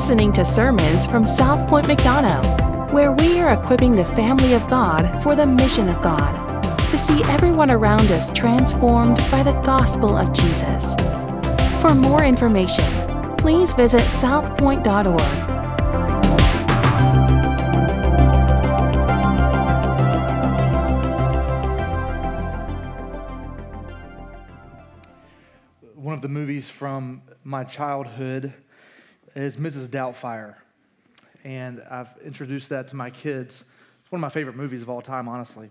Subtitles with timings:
[0.00, 5.22] listening to sermons from South Point McDonough, where we are equipping the family of God
[5.22, 6.32] for the mission of God
[6.90, 10.94] to see everyone around us transformed by the gospel of Jesus.
[11.82, 12.86] For more information,
[13.36, 15.20] please visit southpoint.org.
[25.94, 28.54] One of the movies from my childhood
[29.40, 29.88] is Mrs.
[29.88, 30.54] Doubtfire.
[31.44, 33.64] And I've introduced that to my kids.
[34.02, 35.70] It's one of my favorite movies of all time, honestly.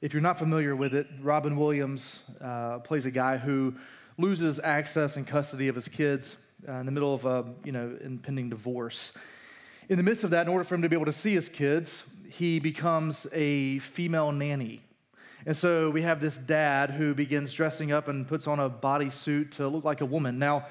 [0.00, 3.74] If you're not familiar with it, Robin Williams uh, plays a guy who
[4.16, 6.36] loses access and custody of his kids
[6.68, 9.12] uh, in the middle of a you know impending divorce.
[9.88, 11.48] In the midst of that, in order for him to be able to see his
[11.48, 14.82] kids, he becomes a female nanny.
[15.46, 19.52] And so we have this dad who begins dressing up and puts on a bodysuit
[19.52, 20.38] to look like a woman.
[20.38, 20.66] Now,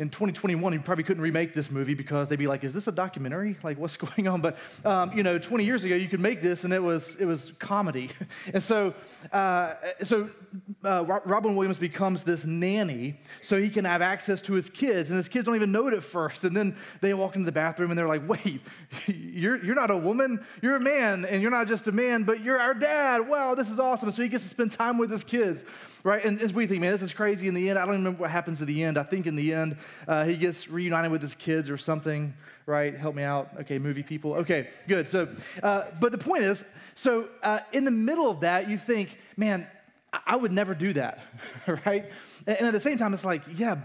[0.00, 2.92] in 2021, you probably couldn't remake this movie because they'd be like, "Is this a
[2.92, 3.56] documentary?
[3.62, 6.64] Like, what's going on?" But um, you know, 20 years ago, you could make this,
[6.64, 8.10] and it was it was comedy.
[8.54, 8.94] and so,
[9.30, 10.30] uh, so
[10.82, 15.18] uh, Robin Williams becomes this nanny, so he can have access to his kids, and
[15.18, 16.44] his kids don't even know it at first.
[16.44, 18.62] And then they walk into the bathroom, and they're like, "Wait,
[19.06, 22.42] you're you're not a woman, you're a man, and you're not just a man, but
[22.42, 23.28] you're our dad.
[23.28, 25.62] Wow, this is awesome!" So he gets to spend time with his kids
[26.02, 26.24] right?
[26.24, 27.78] And as we think, man, this is crazy in the end.
[27.78, 28.98] I don't even remember what happens at the end.
[28.98, 29.76] I think in the end,
[30.08, 32.34] uh, he gets reunited with his kids or something,
[32.66, 32.96] right?
[32.96, 33.50] Help me out.
[33.60, 34.34] Okay, movie people.
[34.34, 35.08] Okay, good.
[35.08, 35.28] So,
[35.62, 39.66] uh, but the point is, so uh, in the middle of that, you think, man,
[40.12, 41.20] I, I would never do that,
[41.86, 42.10] right?
[42.46, 43.76] And at the same time, it's like, yeah,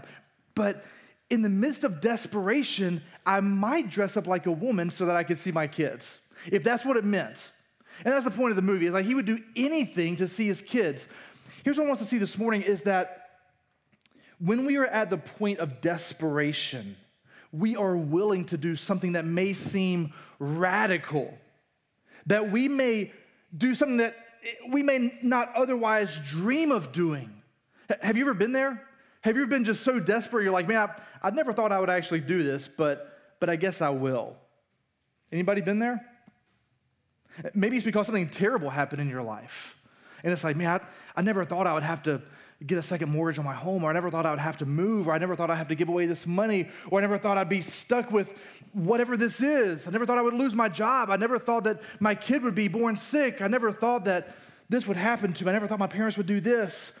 [0.54, 0.84] but
[1.28, 5.24] in the midst of desperation, I might dress up like a woman so that I
[5.24, 7.50] could see my kids, if that's what it meant.
[8.04, 8.86] And that's the point of the movie.
[8.86, 11.08] Is like he would do anything to see his kids.
[11.66, 13.30] Here's what I want us to see this morning is that
[14.38, 16.96] when we are at the point of desperation,
[17.50, 21.36] we are willing to do something that may seem radical,
[22.26, 23.10] that we may
[23.58, 24.14] do something that
[24.70, 27.42] we may not otherwise dream of doing.
[28.00, 28.80] Have you ever been there?
[29.22, 31.80] Have you ever been just so desperate you're like, man, I, I never thought I
[31.80, 34.36] would actually do this, but, but I guess I will.
[35.32, 36.06] Anybody been there?
[37.54, 39.76] Maybe it's because something terrible happened in your life.
[40.22, 40.80] And it's like, man,
[41.16, 42.22] I, never thought I would have to
[42.66, 44.66] get a second mortgage on my home, or I never thought I would have to
[44.66, 47.18] move, or I never thought I'd have to give away this money, or I never
[47.18, 48.32] thought I'd be stuck with
[48.72, 49.86] whatever this is.
[49.86, 51.10] I never thought I would lose my job.
[51.10, 53.42] I never thought that my kid would be born sick.
[53.42, 54.36] I never thought that
[54.68, 55.50] this would happen to me.
[55.50, 56.92] I never thought my parents would do this.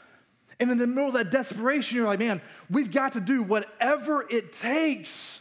[0.58, 2.40] And in the middle of that desperation, you're like, man,
[2.70, 5.40] we've got to do whatever it takes.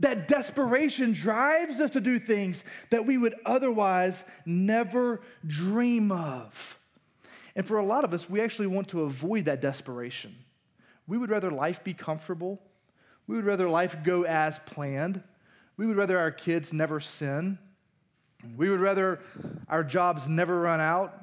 [0.00, 6.78] That desperation drives us to do things that we would otherwise never dream of.
[7.58, 10.32] And for a lot of us, we actually want to avoid that desperation.
[11.08, 12.62] We would rather life be comfortable.
[13.26, 15.24] We would rather life go as planned.
[15.76, 17.58] We would rather our kids never sin.
[18.56, 19.18] We would rather
[19.66, 21.20] our jobs never run out.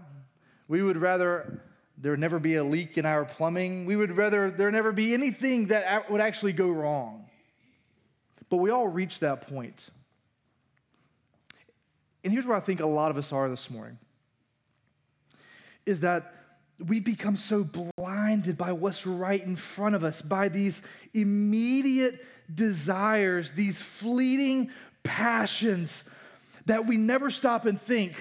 [0.67, 1.61] We would rather
[1.97, 3.85] there never be a leak in our plumbing.
[3.85, 7.29] We would rather there never be anything that would actually go wrong.
[8.49, 9.87] But we all reach that point.
[12.25, 13.99] And here's where I think a lot of us are this morning
[15.85, 16.33] is that
[16.79, 20.81] we become so blinded by what's right in front of us, by these
[21.13, 24.69] immediate desires, these fleeting
[25.03, 26.03] passions,
[26.65, 28.13] that we never stop and think,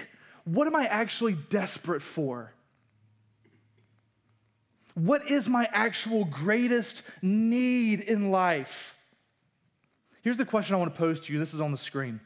[0.45, 2.53] what am I actually desperate for?
[4.93, 8.95] What is my actual greatest need in life?
[10.21, 11.39] Here's the question I want to pose to you.
[11.39, 12.21] This is on the screen.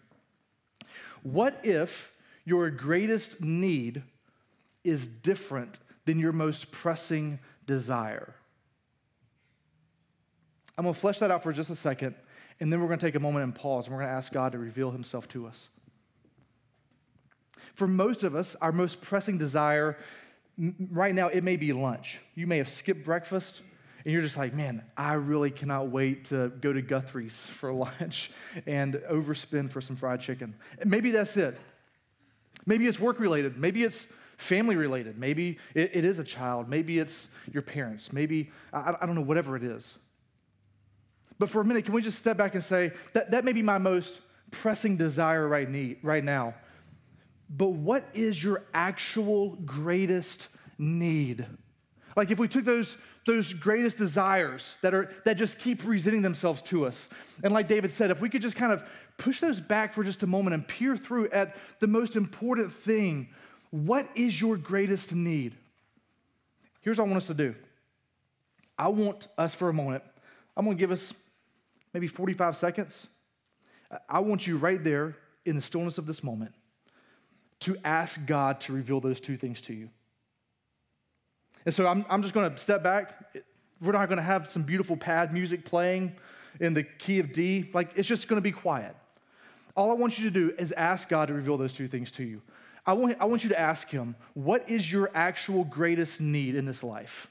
[1.24, 2.12] What if
[2.46, 4.04] your greatest need
[4.84, 8.34] is different than your most pressing desire?
[10.78, 12.16] I'm going to flesh that out for just a second,
[12.60, 14.32] and then we're going to take a moment and pause, and we're going to ask
[14.32, 15.70] God to reveal himself to us.
[17.76, 19.98] For most of us, our most pressing desire
[20.92, 22.20] right now, it may be lunch.
[22.36, 23.62] You may have skipped breakfast
[24.04, 28.32] and you're just like, man, I really cannot wait to go to Guthrie's for lunch
[28.66, 30.56] and overspend for some fried chicken.
[30.86, 31.58] Maybe that's it.
[32.66, 33.58] Maybe it's work related.
[33.58, 34.08] Maybe it's
[34.40, 35.18] family related.
[35.18, 36.70] Maybe it, it is a child.
[36.70, 38.14] Maybe it's your parents.
[38.14, 39.96] Maybe, I, I don't know, whatever it is.
[41.38, 43.62] But for a minute, can we just step back and say that that may be
[43.62, 44.22] my most
[44.52, 46.56] pressing desire right, need, right now?
[47.50, 50.48] But what is your actual greatest
[50.78, 51.46] need?
[52.16, 52.98] Like if we took those,
[53.28, 57.10] those greatest desires that, are, that just keep presenting themselves to us,
[57.44, 58.84] and like David said, if we could just kind of
[59.18, 63.30] push those back for just a moment and peer through at the most important thing,
[63.72, 65.56] what is your greatest need?
[66.82, 67.56] Here's what I want us to do.
[68.78, 70.04] I want us for a moment,
[70.56, 71.14] I'm gonna give us
[71.94, 73.08] maybe 45 seconds
[74.08, 76.54] I want you right there in the stillness of this moment
[77.62, 79.90] to ask God to reveal those two things to you.
[81.66, 83.36] And so I'm, I'm just going to step back.
[83.82, 86.16] We're not going to have some beautiful pad music playing
[86.60, 87.70] in the key of D.
[87.74, 88.96] Like, it's just going to be quiet.
[89.76, 92.24] All I want you to do is ask God to reveal those two things to
[92.24, 92.42] you.
[92.90, 96.66] I want, I want you to ask Him, what is your actual greatest need in
[96.66, 97.28] this life?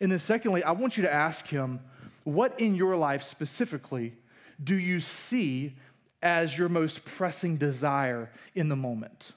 [0.00, 1.78] And then, secondly, I want you to ask Him,
[2.24, 4.12] what in your life specifically
[4.62, 5.76] do you see
[6.20, 9.30] as your most pressing desire in the moment?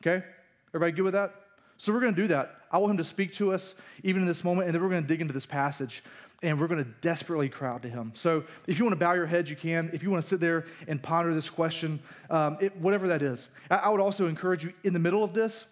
[0.00, 0.24] Okay?
[0.68, 1.34] Everybody good with that?
[1.76, 2.54] So we're going to do that.
[2.70, 3.74] I want him to speak to us
[4.04, 6.04] even in this moment, and then we're going to dig into this passage
[6.44, 8.12] and we're going to desperately cry out to him.
[8.14, 9.90] So if you want to bow your head, you can.
[9.94, 11.98] If you want to sit there and ponder this question,
[12.28, 13.48] um, it, whatever that is.
[13.70, 15.64] I, I, would also encourage you in the middle of this,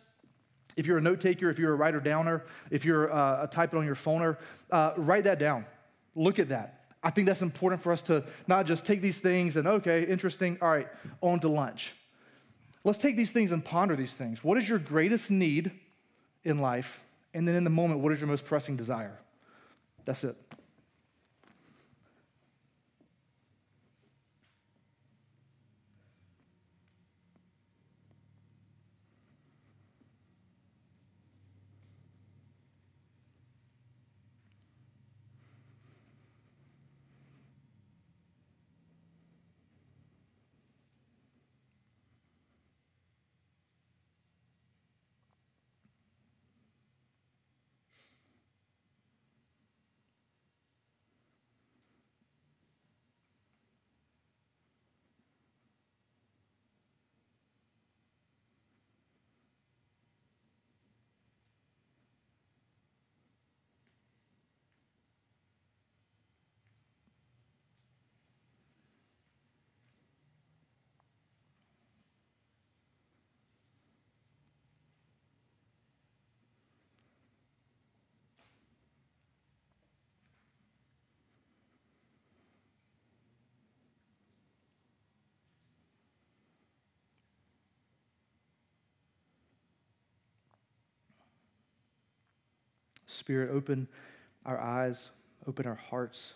[0.75, 3.75] if you're a note taker, if you're a writer downer, if you're uh, a type
[3.75, 4.39] it on your phoner,
[4.71, 5.67] uh, write that down.
[6.15, 6.87] Look at that.
[7.03, 10.57] I think that's important for us to not just take these things and, okay, interesting,
[10.63, 10.89] all right,
[11.21, 11.95] on to lunch.
[12.83, 14.43] Let's take these things and ponder these things.
[14.43, 15.71] What is your greatest need
[16.45, 17.01] in life?
[17.35, 19.19] And then in the moment, what is your most pressing desire?
[20.05, 20.37] That's it.
[93.13, 93.89] Spirit, open
[94.45, 95.11] our eyes,
[95.47, 96.35] open our hearts,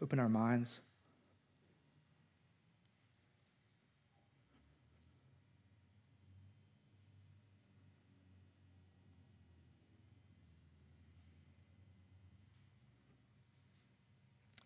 [0.00, 0.80] open our minds.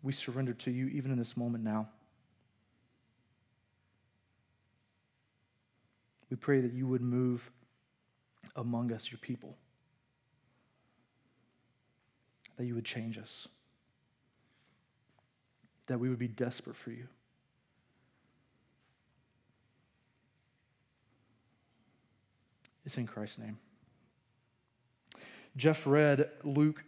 [0.02, 1.88] We surrender to you even in this moment now.
[6.30, 7.50] We pray that you would move
[8.56, 9.56] among us, your people
[12.58, 13.48] that you would change us,
[15.86, 17.06] that we would be desperate for you.
[22.84, 23.58] It's in Christ's name.
[25.56, 26.82] Jeff read Luke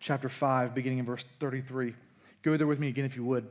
[0.00, 1.94] chapter 5, beginning in verse 33.
[2.42, 3.48] Go there with me again if you would.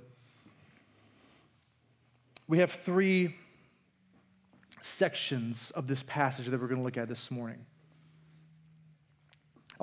[2.48, 3.36] We have three
[4.82, 7.66] sections of this passage that we're going to look at this morning.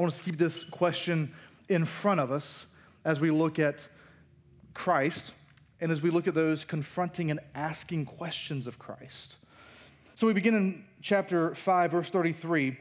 [0.01, 1.31] I want us to keep this question
[1.69, 2.65] in front of us
[3.05, 3.87] as we look at
[4.73, 5.35] Christ
[5.79, 9.37] and as we look at those confronting and asking questions of Christ.
[10.15, 12.79] So we begin in chapter 5, verse 33.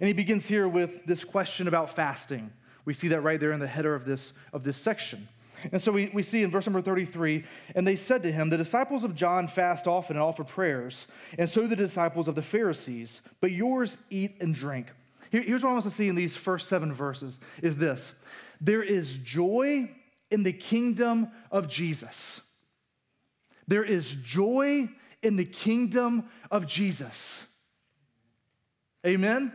[0.00, 2.50] And he begins here with this question about fasting.
[2.84, 5.28] We see that right there in the header of this, of this section.
[5.70, 7.44] And so we, we see in verse number 33
[7.76, 11.06] and they said to him, The disciples of John fast often and offer prayers,
[11.38, 14.88] and so the disciples of the Pharisees, but yours eat and drink.
[15.30, 18.12] Here's what I want to see in these first seven verses is this.
[18.60, 19.90] There is joy
[20.30, 22.40] in the kingdom of Jesus.
[23.68, 24.88] There is joy
[25.22, 27.44] in the kingdom of Jesus.
[29.06, 29.52] Amen?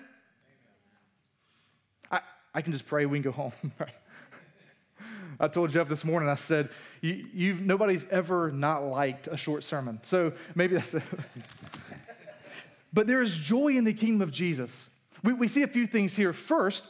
[2.10, 2.22] I,
[2.54, 3.52] I can just pray, we can go home.
[5.40, 6.70] I told Jeff this morning, I said,
[7.02, 10.00] you, have nobody's ever not liked a short sermon.
[10.04, 11.04] So maybe that's it.
[12.94, 14.88] but there is joy in the kingdom of Jesus.
[15.26, 16.32] We, we see a few things here.
[16.32, 16.84] First,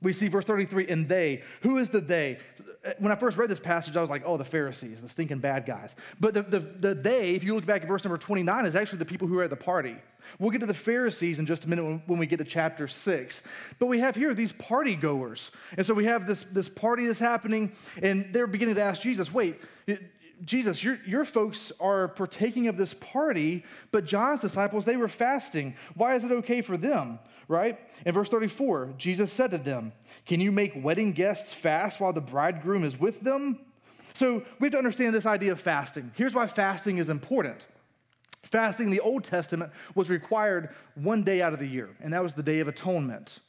[0.00, 1.42] we see verse 33 and they.
[1.62, 2.38] Who is the they?
[2.98, 5.66] When I first read this passage, I was like, oh, the Pharisees, the stinking bad
[5.66, 5.96] guys.
[6.20, 9.00] But the, the, the they, if you look back at verse number 29, is actually
[9.00, 9.96] the people who are at the party.
[10.38, 12.86] We'll get to the Pharisees in just a minute when, when we get to chapter
[12.86, 13.42] 6.
[13.80, 15.50] But we have here these party goers.
[15.76, 19.32] And so we have this, this party that's happening, and they're beginning to ask Jesus,
[19.32, 19.60] wait,
[20.44, 25.74] Jesus, your, your folks are partaking of this party, but John's disciples, they were fasting.
[25.94, 27.18] Why is it okay for them?
[27.48, 27.78] Right?
[28.04, 29.92] In verse 34, Jesus said to them,
[30.26, 33.58] Can you make wedding guests fast while the bridegroom is with them?
[34.14, 36.12] So we have to understand this idea of fasting.
[36.14, 37.64] Here's why fasting is important.
[38.42, 42.22] Fasting in the Old Testament was required one day out of the year, and that
[42.22, 43.40] was the Day of Atonement.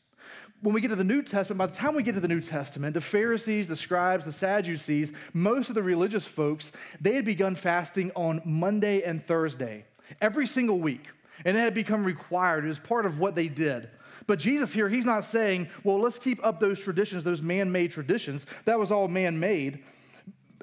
[0.62, 2.42] When we get to the New Testament, by the time we get to the New
[2.42, 7.56] Testament, the Pharisees, the scribes, the Sadducees, most of the religious folks, they had begun
[7.56, 9.86] fasting on Monday and Thursday,
[10.22, 11.08] every single week.
[11.46, 12.66] And it had become required.
[12.66, 13.90] It was part of what they did.
[14.28, 17.92] But Jesus here, he's not saying, well, let's keep up those traditions, those man made
[17.92, 18.46] traditions.
[18.66, 19.84] That was all man made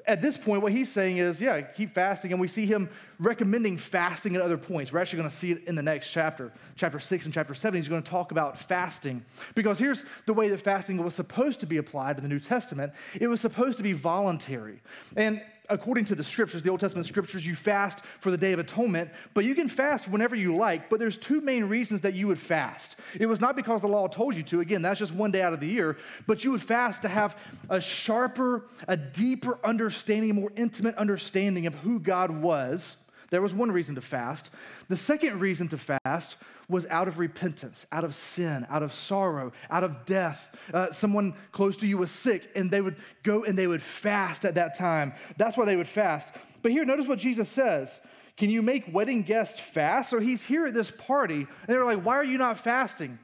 [0.07, 2.31] at this point, what he's saying is, yeah, keep fasting.
[2.31, 4.93] And we see him recommending fasting at other points.
[4.93, 7.77] We're actually going to see it in the next chapter, chapter six and chapter seven.
[7.77, 9.25] He's going to talk about fasting.
[9.53, 12.93] Because here's the way that fasting was supposed to be applied in the New Testament
[13.19, 14.81] it was supposed to be voluntary.
[15.17, 18.59] And according to the scriptures, the Old Testament scriptures, you fast for the Day of
[18.59, 20.89] Atonement, but you can fast whenever you like.
[20.89, 22.95] But there's two main reasons that you would fast.
[23.19, 25.53] It was not because the law told you to, again, that's just one day out
[25.53, 27.37] of the year, but you would fast to have
[27.69, 32.95] a sharper, a deeper understanding, a more intimate understanding of who God was.
[33.29, 34.49] There was one reason to fast.
[34.87, 36.37] The second reason to fast
[36.69, 40.49] was out of repentance, out of sin, out of sorrow, out of death.
[40.73, 44.45] Uh, someone close to you was sick, and they would go and they would fast
[44.45, 45.13] at that time.
[45.37, 46.29] That's why they would fast.
[46.61, 47.99] But here, notice what Jesus says.
[48.35, 50.09] Can you make wedding guests fast?
[50.09, 53.19] So he's here at this party, and they're like, Why are you not fasting?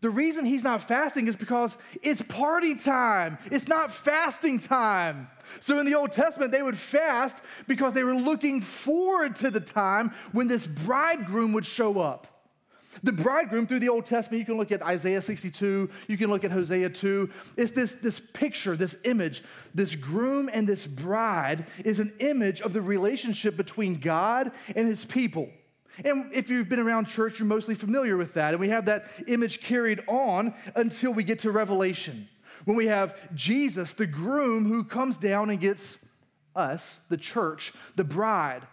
[0.00, 3.38] The reason he's not fasting is because it's party time.
[3.50, 5.28] It's not fasting time.
[5.60, 9.60] So in the Old Testament, they would fast because they were looking forward to the
[9.60, 12.26] time when this bridegroom would show up.
[13.02, 16.44] The bridegroom through the Old Testament, you can look at Isaiah 62, you can look
[16.44, 17.30] at Hosea 2.
[17.56, 19.42] It's this, this picture, this image.
[19.74, 25.04] This groom and this bride is an image of the relationship between God and his
[25.04, 25.48] people.
[26.04, 28.54] And if you've been around church, you're mostly familiar with that.
[28.54, 32.28] And we have that image carried on until we get to Revelation,
[32.64, 35.98] when we have Jesus, the groom, who comes down and gets
[36.54, 38.66] us, the church, the bride.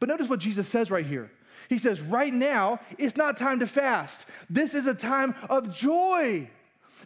[0.00, 1.30] But notice what Jesus says right here.
[1.68, 4.26] He says, right now, it's not time to fast.
[4.50, 6.50] This is a time of joy.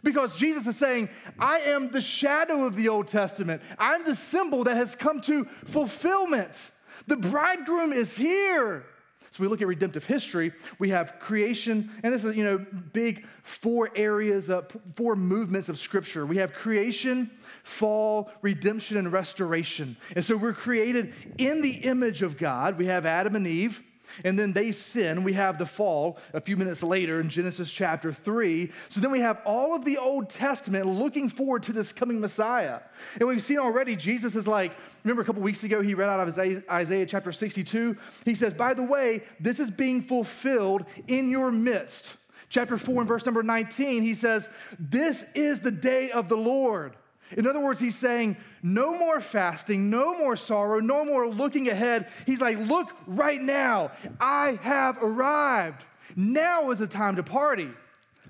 [0.03, 3.61] Because Jesus is saying, I am the shadow of the Old Testament.
[3.77, 6.71] I'm the symbol that has come to fulfillment.
[7.07, 8.85] The bridegroom is here.
[9.31, 13.25] So we look at redemptive history, we have creation, and this is, you know, big
[13.43, 16.25] four areas, of, four movements of scripture.
[16.25, 17.29] We have creation,
[17.63, 19.97] fall, redemption, and restoration.
[20.15, 22.77] And so we're created in the image of God.
[22.77, 23.83] We have Adam and Eve.
[24.23, 25.23] And then they sin.
[25.23, 28.71] We have the fall a few minutes later in Genesis chapter 3.
[28.89, 32.79] So then we have all of the Old Testament looking forward to this coming Messiah.
[33.19, 36.27] And we've seen already, Jesus is like, remember a couple weeks ago, he read out
[36.27, 36.37] of
[36.69, 37.97] Isaiah, chapter 62.
[38.25, 42.15] He says, By the way, this is being fulfilled in your midst.
[42.49, 44.49] Chapter 4 and verse number 19, he says,
[44.79, 46.95] This is the day of the Lord.
[47.37, 52.09] In other words, he's saying, no more fasting, no more sorrow, no more looking ahead.
[52.25, 55.85] He's like, look right now, I have arrived.
[56.15, 57.69] Now is the time to party.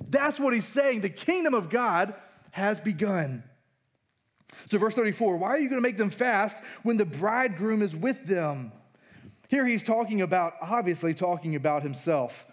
[0.09, 1.01] That's what he's saying.
[1.01, 2.13] The kingdom of God
[2.51, 3.43] has begun.
[4.65, 7.95] So, verse 34 why are you going to make them fast when the bridegroom is
[7.95, 8.71] with them?
[9.47, 12.45] Here he's talking about, obviously, talking about himself.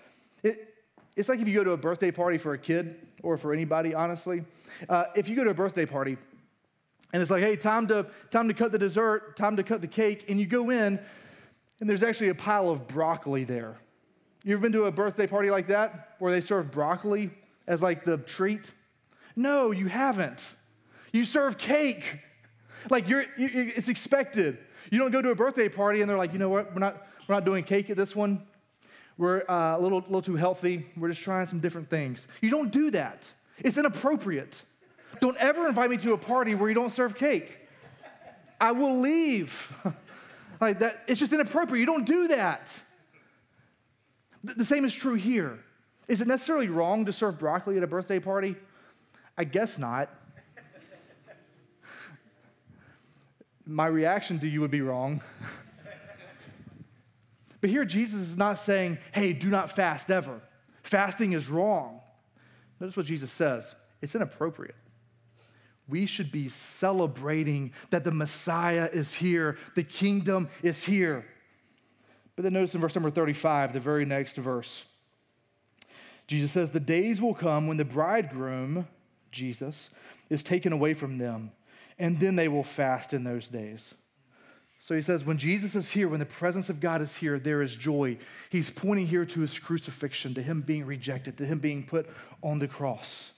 [0.42, 0.74] It,
[1.16, 3.94] it's like if you go to a birthday party for a kid or for anybody,
[3.94, 4.44] honestly.
[4.88, 6.16] Uh, if you go to a birthday party,
[7.12, 9.86] and it's like, hey, time to, time to cut the dessert, time to cut the
[9.86, 10.26] cake.
[10.28, 10.98] And you go in,
[11.80, 13.76] and there's actually a pile of broccoli there.
[14.42, 17.30] You ever been to a birthday party like that where they serve broccoli
[17.66, 18.72] as like the treat?
[19.34, 20.54] No, you haven't.
[21.12, 22.20] You serve cake.
[22.90, 24.58] Like you're, you, it's expected.
[24.90, 27.06] You don't go to a birthday party and they're like, you know what, we're not,
[27.28, 28.46] we're not doing cake at this one.
[29.18, 30.86] We're uh, a little, little too healthy.
[30.96, 32.28] We're just trying some different things.
[32.40, 33.28] You don't do that.
[33.58, 34.62] It's inappropriate.
[35.20, 37.58] Don't ever invite me to a party where you don't serve cake.
[38.60, 39.72] I will leave.
[40.60, 41.80] like that, it's just inappropriate.
[41.80, 42.68] You don't do that.
[44.42, 45.58] The same is true here.
[46.08, 48.56] Is it necessarily wrong to serve broccoli at a birthday party?
[49.36, 50.08] I guess not.
[53.66, 55.20] My reaction to you would be wrong.
[57.60, 60.40] but here, Jesus is not saying, hey, do not fast ever.
[60.84, 62.00] Fasting is wrong.
[62.78, 64.76] Notice what Jesus says it's inappropriate
[65.88, 71.24] we should be celebrating that the Messiah is here, the kingdom is here.
[72.34, 74.84] But then notice in verse number 35, the very next verse,
[76.26, 78.86] Jesus says, The days will come when the bridegroom,
[79.30, 79.90] Jesus,
[80.28, 81.52] is taken away from them,
[81.98, 83.94] and then they will fast in those days.
[84.78, 87.62] So he says, when Jesus is here, when the presence of God is here, there
[87.62, 88.18] is joy.
[88.50, 92.08] He's pointing here to his crucifixion, to him being rejected, to him being put
[92.42, 93.32] on the cross.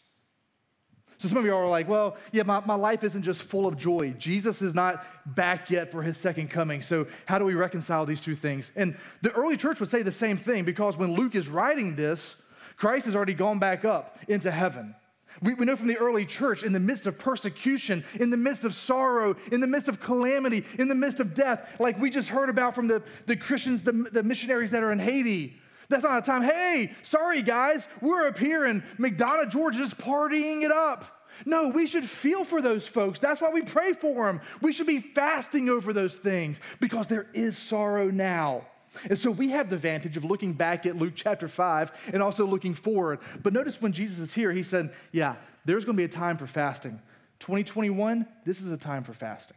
[1.19, 3.77] So some of you are like, well, yeah, my, my life isn't just full of
[3.77, 4.15] joy.
[4.19, 6.81] Jesus is not back yet for his second coming.
[6.81, 8.71] So how do we reconcile these two things?
[8.77, 12.37] And the early church would say the same thing because when Luke is writing this,
[12.77, 14.95] Christ has already gone back up into heaven.
[15.43, 18.65] We, we know from the early church, in the midst of persecution, in the midst
[18.65, 22.29] of sorrow, in the midst of calamity, in the midst of death, like we just
[22.29, 25.57] heard about from the, the Christians, the, the missionaries that are in Haiti.
[25.89, 30.63] That's not a time, hey, sorry guys, we're up here in McDonough, Georgia, just partying
[30.63, 31.19] it up.
[31.47, 33.19] No, we should feel for those folks.
[33.21, 34.41] That's why we pray for them.
[34.61, 38.67] We should be fasting over those things because there is sorrow now.
[39.05, 42.47] And so we have the advantage of looking back at Luke chapter 5 and also
[42.47, 43.21] looking forward.
[43.43, 46.37] But notice when Jesus is here, he said, Yeah, there's going to be a time
[46.37, 47.01] for fasting.
[47.41, 49.57] 2021, this is a time for fasting.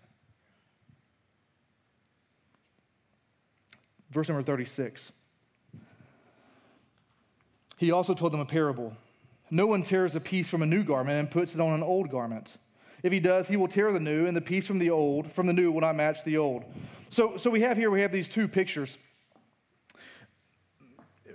[4.11, 5.11] Verse number 36.
[7.81, 8.95] He also told them a parable.
[9.49, 12.11] No one tears a piece from a new garment and puts it on an old
[12.11, 12.57] garment.
[13.01, 15.47] If he does, he will tear the new, and the piece from the old, from
[15.47, 16.63] the new, will not match the old.
[17.09, 18.99] So, so we have here, we have these two pictures.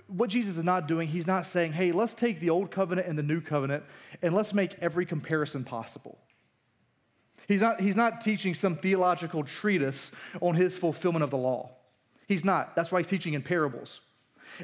[0.07, 3.19] What Jesus is not doing, he's not saying, hey, let's take the old covenant and
[3.19, 3.83] the new covenant
[4.23, 6.17] and let's make every comparison possible.
[7.49, 11.73] He's not, he's not teaching some theological treatise on his fulfillment of the law.
[12.29, 12.77] He's not.
[12.77, 14.01] That's why he's teaching in parables.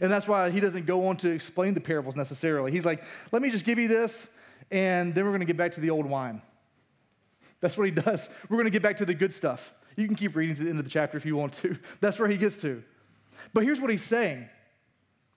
[0.01, 2.73] And that's why he doesn't go on to explain the parables necessarily.
[2.73, 4.27] He's like, let me just give you this,
[4.71, 6.43] and then we're going to get back to the old wine.
[7.61, 8.29] That's what he does.
[8.49, 9.73] We're going to get back to the good stuff.
[9.97, 11.79] You can keep reading to the end of the chapter if you want to.
[12.01, 12.83] That's where he gets to.
[13.55, 14.49] But here's what he's saying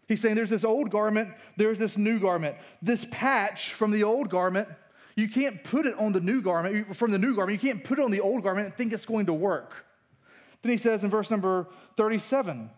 [0.07, 2.57] He's saying there's this old garment, there's this new garment.
[2.81, 4.67] This patch from the old garment,
[5.15, 7.97] you can't put it on the new garment, from the new garment, you can't put
[7.97, 9.85] it on the old garment and think it's going to work.
[10.61, 12.69] Then he says in verse number 37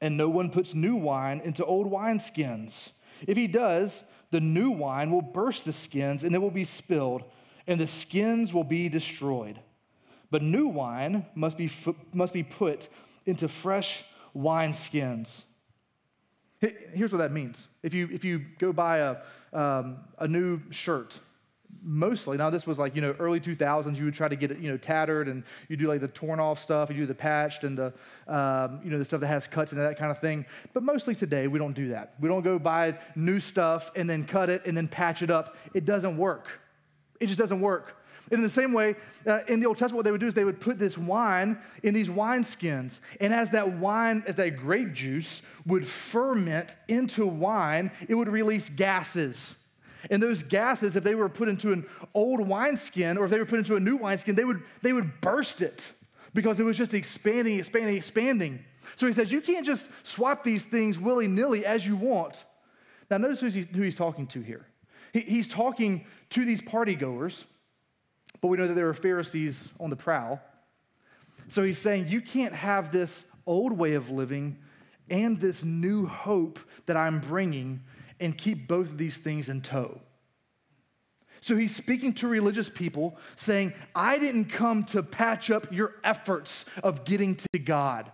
[0.00, 2.90] and no one puts new wine into old wineskins.
[3.26, 7.24] If he does, the new wine will burst the skins and it will be spilled,
[7.66, 9.60] and the skins will be destroyed.
[10.30, 11.70] But new wine must be,
[12.12, 12.88] must be put
[13.26, 14.04] into fresh
[14.36, 15.42] wineskins.
[16.60, 17.66] Here's what that means.
[17.82, 19.16] If you, if you go buy a,
[19.52, 21.18] um, a new shirt,
[21.82, 24.58] mostly now this was like you know early 2000s you would try to get it
[24.58, 27.64] you know tattered and you do like the torn off stuff you do the patched
[27.64, 27.92] and the
[28.30, 30.46] um, you know the stuff that has cuts and that kind of thing.
[30.72, 32.14] But mostly today we don't do that.
[32.20, 35.56] We don't go buy new stuff and then cut it and then patch it up.
[35.74, 36.48] It doesn't work.
[37.18, 37.96] It just doesn't work.
[38.30, 38.94] And in the same way,
[39.26, 41.58] uh, in the Old Testament, what they would do is they would put this wine
[41.82, 43.00] in these wine skins.
[43.20, 48.68] And as that wine, as that grape juice would ferment into wine, it would release
[48.68, 49.54] gases.
[50.10, 53.46] And those gases, if they were put into an old wineskin or if they were
[53.46, 55.92] put into a new wineskin, they would, they would burst it
[56.34, 58.64] because it was just expanding, expanding, expanding.
[58.96, 62.44] So he says, You can't just swap these things willy nilly as you want.
[63.10, 63.48] Now, notice who
[63.82, 64.66] he's talking to here.
[65.12, 67.44] He, he's talking to these party goers,
[68.40, 70.40] but we know that there are Pharisees on the prowl.
[71.48, 74.58] So he's saying, You can't have this old way of living
[75.08, 77.82] and this new hope that I'm bringing
[78.20, 80.00] and keep both of these things in tow.
[81.40, 86.66] So he's speaking to religious people, saying, I didn't come to patch up your efforts
[86.82, 88.12] of getting to God.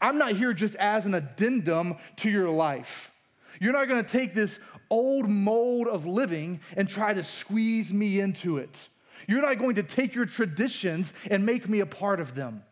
[0.00, 3.10] I'm not here just as an addendum to your life.
[3.58, 8.20] You're not going to take this old mold of living and try to squeeze me
[8.20, 8.88] into it.
[9.26, 12.62] You're not going to take your traditions and make me a part of them.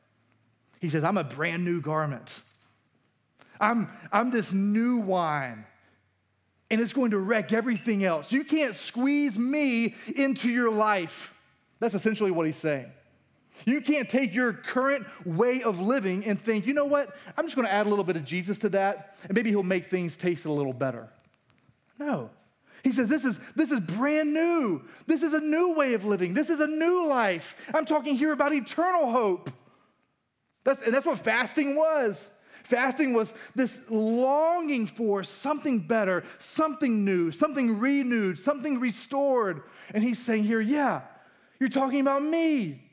[0.80, 2.40] He says, I'm a brand new garment.
[3.60, 5.64] I'm, I'm this new wine
[6.70, 8.32] and it's going to wreck everything else.
[8.32, 11.34] You can't squeeze me into your life.
[11.80, 12.90] That's essentially what he's saying.
[13.64, 17.56] You can't take your current way of living and think, you know what, I'm just
[17.56, 20.16] going to add a little bit of Jesus to that, and maybe he'll make things
[20.16, 21.08] taste a little better.
[21.98, 22.30] No.
[22.84, 24.82] He says, this is, this is brand new.
[25.06, 26.34] This is a new way of living.
[26.34, 27.56] This is a new life.
[27.74, 29.50] I'm talking here about eternal hope.
[30.64, 32.30] That's, and that's what fasting was.
[32.64, 39.62] Fasting was this longing for something better, something new, something renewed, something restored.
[39.94, 41.02] And he's saying here, yeah,
[41.58, 42.84] you're talking about me.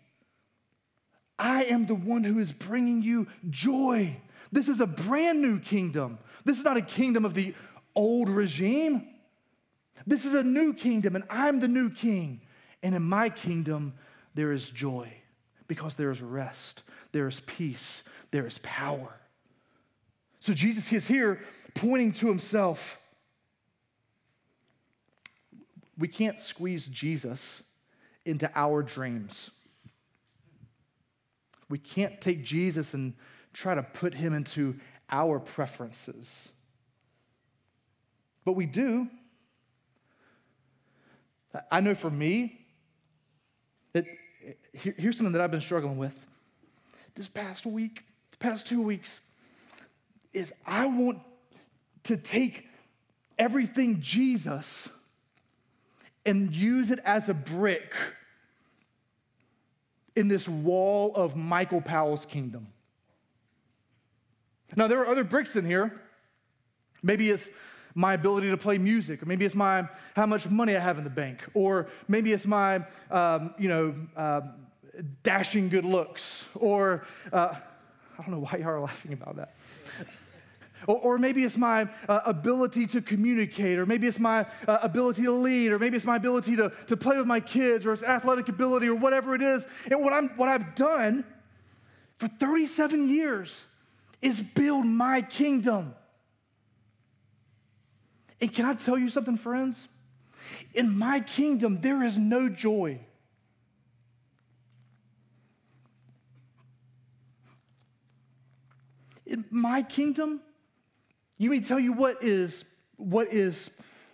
[1.37, 4.15] I am the one who is bringing you joy.
[4.51, 6.19] This is a brand new kingdom.
[6.45, 7.53] This is not a kingdom of the
[7.95, 9.07] old regime.
[10.07, 12.41] This is a new kingdom, and I'm the new king.
[12.83, 13.93] And in my kingdom,
[14.35, 15.11] there is joy
[15.67, 19.19] because there is rest, there is peace, there is power.
[20.45, 21.39] So Jesus is here
[21.73, 22.99] pointing to himself.
[25.97, 27.63] We can't squeeze Jesus
[28.25, 29.49] into our dreams.
[31.67, 33.15] We can't take Jesus and
[33.53, 34.75] try to put him into
[35.09, 36.49] our preferences.
[38.45, 39.07] But we do.
[41.71, 42.67] I know for me,
[43.93, 44.05] that
[44.73, 46.13] here's something that I've been struggling with
[47.15, 49.21] this past week, the past two weeks,
[50.35, 51.19] is I want
[52.03, 52.67] to take
[53.37, 54.87] everything Jesus
[56.25, 57.93] and use it as a brick
[60.15, 62.67] in this wall of Michael Powell's kingdom.
[64.75, 66.01] Now, there are other bricks in here.
[67.03, 67.49] Maybe it's
[67.93, 71.03] my ability to play music, or maybe it's my how much money I have in
[71.03, 74.41] the bank, or maybe it's my um, you know uh,
[75.23, 77.55] dashing good looks, or uh,
[78.17, 79.55] I don't know why you are laughing about that.
[80.87, 85.23] Or, or maybe it's my uh, ability to communicate, or maybe it's my uh, ability
[85.23, 88.03] to lead, or maybe it's my ability to, to play with my kids, or it's
[88.03, 89.65] athletic ability, or whatever it is.
[89.89, 91.25] And what, I'm, what I've done
[92.17, 93.65] for 37 years
[94.21, 95.95] is build my kingdom.
[98.39, 99.87] And can I tell you something, friends?
[100.73, 102.99] In my kingdom, there is no joy.
[109.25, 110.41] In my kingdom,
[111.37, 112.65] you mean tell you what is
[112.97, 113.69] what is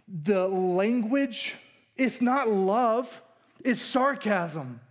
[0.08, 1.56] the language?
[1.96, 3.22] It's not love,
[3.64, 4.82] it's sarcasm.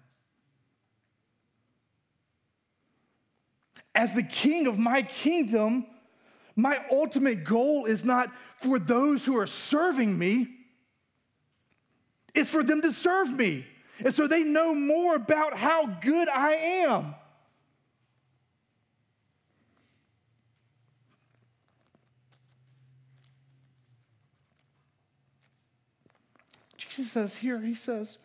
[3.95, 5.87] As the king of my kingdom,
[6.55, 10.49] my ultimate goal is not for those who are serving me,
[12.35, 13.67] it's for them to serve me.
[14.05, 17.15] And so they know more about how good I am.
[26.91, 28.19] Jesus says here, he says,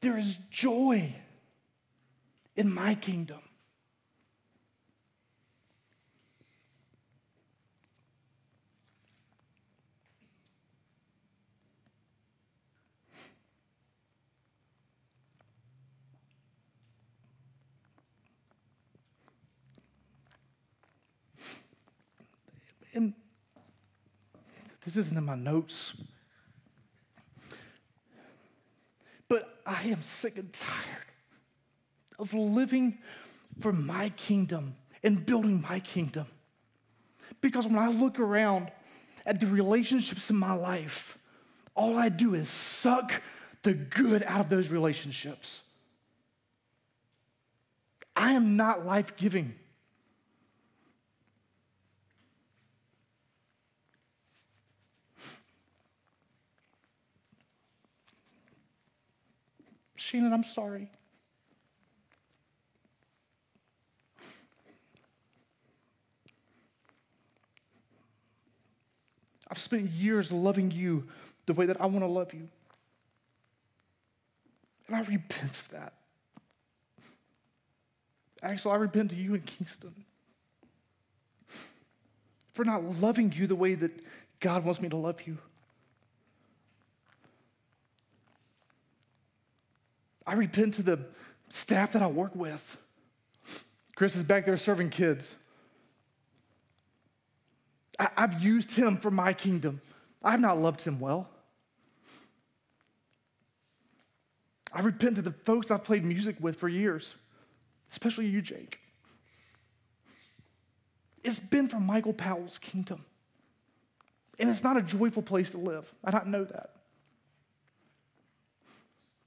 [0.00, 1.14] there is joy
[2.56, 3.40] in my kingdom.
[22.94, 23.12] And
[24.84, 25.94] this isn't in my notes.
[29.28, 31.04] But I am sick and tired
[32.18, 32.96] of living
[33.60, 36.26] for my kingdom and building my kingdom.
[37.42, 38.70] Because when I look around
[39.26, 41.18] at the relationships in my life,
[41.74, 43.20] all I do is suck
[43.62, 45.60] the good out of those relationships.
[48.16, 49.54] I am not life giving.
[60.04, 60.90] Shannon, I'm sorry.
[69.50, 71.04] I've spent years loving you
[71.46, 72.48] the way that I want to love you.
[74.88, 75.94] And I repent of that.
[78.42, 80.04] Actually, I repent to you in Kingston
[82.52, 83.90] for not loving you the way that
[84.40, 85.38] God wants me to love you.
[90.26, 90.98] I repent to the
[91.50, 92.78] staff that I work with.
[93.94, 95.34] Chris is back there serving kids.
[97.98, 99.80] I, have used him for my kingdom.
[100.22, 101.28] I've not loved him well.
[104.72, 107.14] I repent to the folks I've played music with for years,
[107.92, 108.80] especially you, Jake.
[111.22, 113.04] It's been for Michael Powell's kingdom.
[114.38, 115.92] And it's not a joyful place to live.
[116.02, 116.73] I don't know that.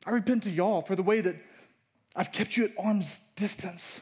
[0.07, 1.35] I repent to y'all for the way that
[2.15, 3.99] I've kept you at arm's distance.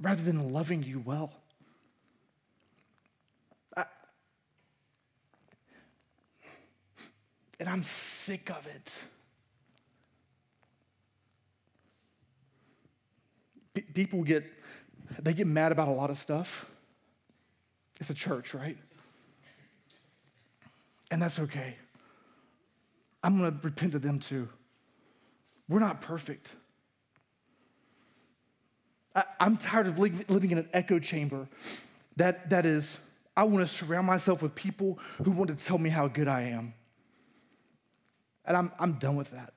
[0.00, 1.32] Rather than loving you well.
[3.76, 3.84] I,
[7.58, 8.96] and I'm sick of it.
[13.92, 14.44] People get
[15.18, 16.66] they get mad about a lot of stuff.
[17.98, 18.78] It's a church, right?
[21.10, 21.76] And that's okay.
[23.22, 24.48] I'm going to repent to them too.
[25.68, 26.52] We're not perfect.
[29.14, 31.48] I, am tired of li- living in an echo chamber
[32.16, 32.98] that, that is,
[33.36, 36.42] I want to surround myself with people who want to tell me how good I
[36.42, 36.74] am.
[38.44, 39.52] And I'm, I'm done with that.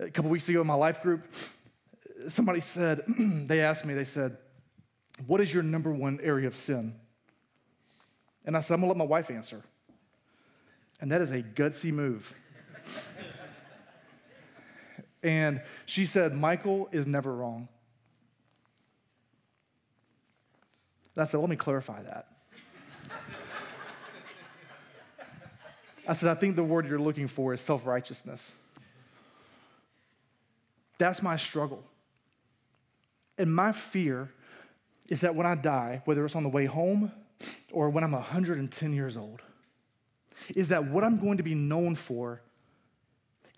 [0.00, 1.26] A couple weeks ago in my life group,
[2.28, 4.36] somebody said, they asked me, they said,
[5.26, 6.94] What is your number one area of sin?
[8.44, 9.62] And I said, I'm gonna let my wife answer.
[11.00, 12.34] And that is a gutsy move.
[15.22, 17.68] and she said, Michael is never wrong.
[21.16, 22.28] I said, Let me clarify that.
[26.06, 28.52] I said, I think the word you're looking for is self righteousness.
[30.96, 31.84] That's my struggle.
[33.36, 34.32] And my fear
[35.08, 37.12] is that when I die, whether it's on the way home
[37.72, 39.42] or when I'm 110 years old,
[40.56, 42.42] is that what I'm going to be known for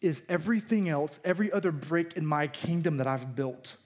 [0.00, 3.76] is everything else, every other brick in my kingdom that I've built.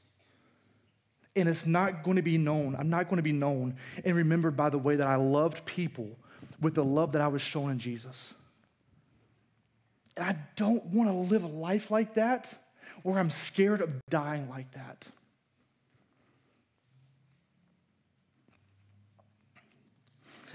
[1.37, 2.77] And it's not going to be known.
[2.79, 6.17] I'm not going to be known and remembered by the way that I loved people
[6.61, 8.33] with the love that I was shown in Jesus.
[10.17, 12.55] And I don't want to live a life like that
[13.03, 15.09] where I'm scared of dying like that.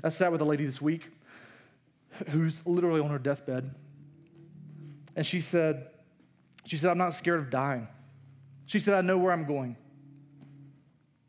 [0.02, 1.10] I sat with a lady this week
[2.30, 3.74] who's literally on her deathbed.
[5.16, 5.88] And she said,
[6.66, 7.88] she said, I'm not scared of dying.
[8.66, 9.76] She said, I know where I'm going.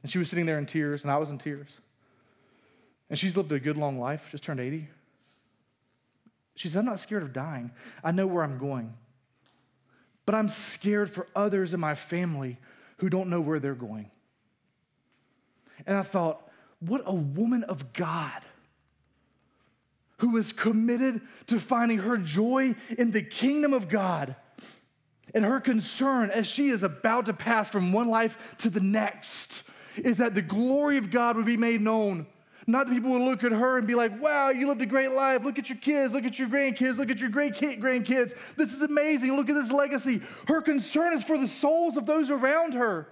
[0.02, 1.78] And she was sitting there in tears, and I was in tears.
[3.08, 4.88] And she's lived a good long life, just turned 80.
[6.54, 7.70] She said, I'm not scared of dying.
[8.04, 8.94] I know where I'm going.
[10.26, 12.58] But I'm scared for others in my family
[12.98, 14.10] who don't know where they're going.
[15.86, 16.50] And I thought,
[16.80, 18.42] what a woman of God
[20.20, 24.36] who is committed to finding her joy in the kingdom of God.
[25.34, 29.62] And her concern as she is about to pass from one life to the next
[29.96, 32.26] is that the glory of God would be made known.
[32.66, 35.12] Not that people would look at her and be like, wow, you lived a great
[35.12, 35.42] life.
[35.42, 38.34] Look at your kids, look at your grandkids, look at your great grandkids.
[38.56, 39.34] This is amazing.
[39.36, 40.20] Look at this legacy.
[40.46, 43.08] Her concern is for the souls of those around her.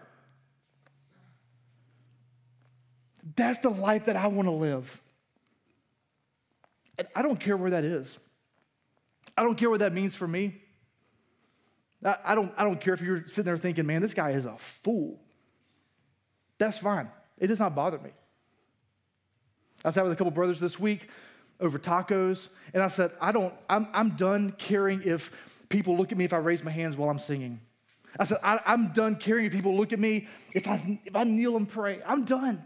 [3.35, 5.01] That's the life that I want to live.
[6.99, 8.19] And I don't care where that is.
[9.37, 10.61] I don't care what that means for me.
[12.05, 14.57] I, don't, I don't care if you're sitting there thinking, man, this guy is a
[14.59, 15.21] fool.
[16.59, 17.09] That's fine.
[17.39, 18.11] It does not bother me.
[19.85, 21.09] I sat with a couple brothers this week
[21.61, 25.33] over tacos, and I said, I don't, I'm, I'm done caring if
[25.69, 27.61] people look at me if I raise my hands while I'm singing.
[28.19, 31.25] I said, I, am done caring if people look at me if I, if I
[31.25, 32.01] kneel and pray.
[32.07, 32.65] I'm done.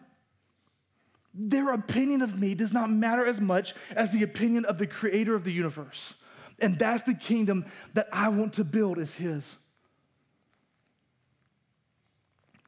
[1.34, 5.34] Their opinion of me does not matter as much as the opinion of the creator
[5.34, 6.14] of the universe.
[6.58, 9.56] And that's the kingdom that I want to build is his.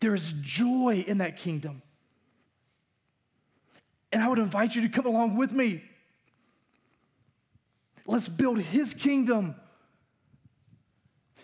[0.00, 1.82] There is joy in that kingdom.
[4.12, 5.82] And I would invite you to come along with me.
[8.06, 9.54] Let's build his kingdom.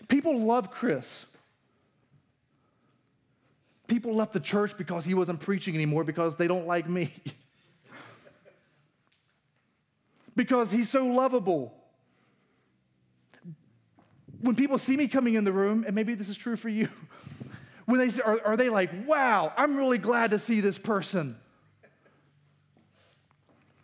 [0.09, 1.25] People love Chris.
[3.91, 7.13] People left the church because he wasn't preaching anymore because they don't like me.
[10.37, 11.75] because he's so lovable.
[14.41, 16.89] When people see me coming in the room, and maybe this is true for you,
[17.87, 21.37] when they say, are, are they like, wow, I'm really glad to see this person?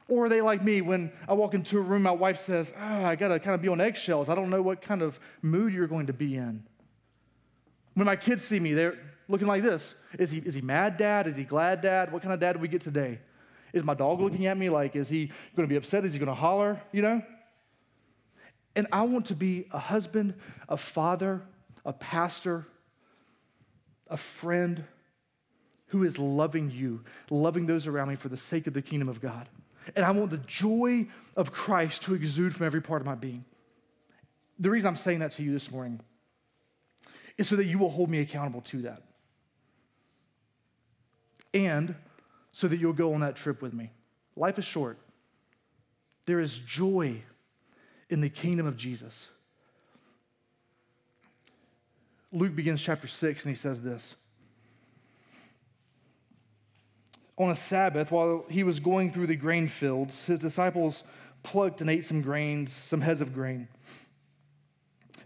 [0.07, 3.05] Or are they like me when I walk into a room, my wife says, oh,
[3.05, 4.29] I got to kind of be on eggshells.
[4.29, 6.63] I don't know what kind of mood you're going to be in.
[7.95, 8.97] When my kids see me, they're,
[9.29, 9.95] looking like this.
[10.19, 11.27] Is he, is he mad dad?
[11.27, 12.13] Is he glad dad?
[12.13, 13.19] What kind of dad do we get today?
[13.73, 16.05] Is my dog looking at me like, is he going to be upset?
[16.05, 16.81] Is he going to holler?
[16.93, 17.23] You know?
[18.75, 20.35] And I want to be a husband,
[20.69, 21.43] a father,
[21.85, 22.67] a pastor,
[24.09, 24.85] a friend
[25.89, 29.21] who is loving you, loving those around me for the sake of the kingdom of
[29.21, 29.49] God.
[29.95, 33.45] And I want the joy of Christ to exude from every part of my being.
[34.59, 36.01] The reason I'm saying that to you this morning
[37.39, 39.03] is so that you will hold me accountable to that
[41.57, 41.95] and
[42.53, 43.91] so that you'll go on that trip with me.
[44.37, 44.99] Life is short.
[46.27, 47.23] There is joy
[48.11, 49.29] in the kingdom of Jesus.
[52.33, 54.15] Luke begins chapter 6 and he says this.
[57.39, 61.03] On a Sabbath, while he was going through the grain fields, his disciples
[61.43, 63.69] plucked and ate some grains, some heads of grain.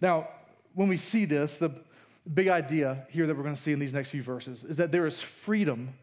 [0.00, 0.28] Now,
[0.74, 1.70] when we see this, the
[2.32, 4.92] big idea here that we're going to see in these next few verses is that
[4.92, 5.94] there is freedom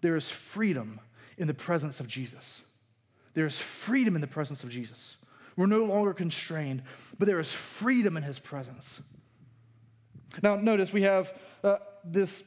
[0.00, 1.00] there is freedom
[1.38, 2.60] in the presence of Jesus.
[3.34, 5.16] There is freedom in the presence of Jesus.
[5.56, 6.82] We're no longer constrained,
[7.18, 9.00] but there is freedom in his presence.
[10.42, 11.32] Now, notice we have
[11.64, 12.42] uh, this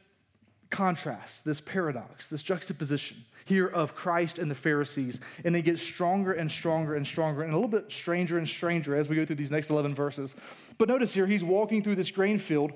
[0.69, 5.19] contrast, this paradox, this juxtaposition here of Christ and the Pharisees.
[5.43, 8.95] And it gets stronger and stronger and stronger and a little bit stranger and stranger
[8.95, 10.35] as we go through these next 11 verses.
[10.77, 12.73] But notice here, he's walking through this grain field,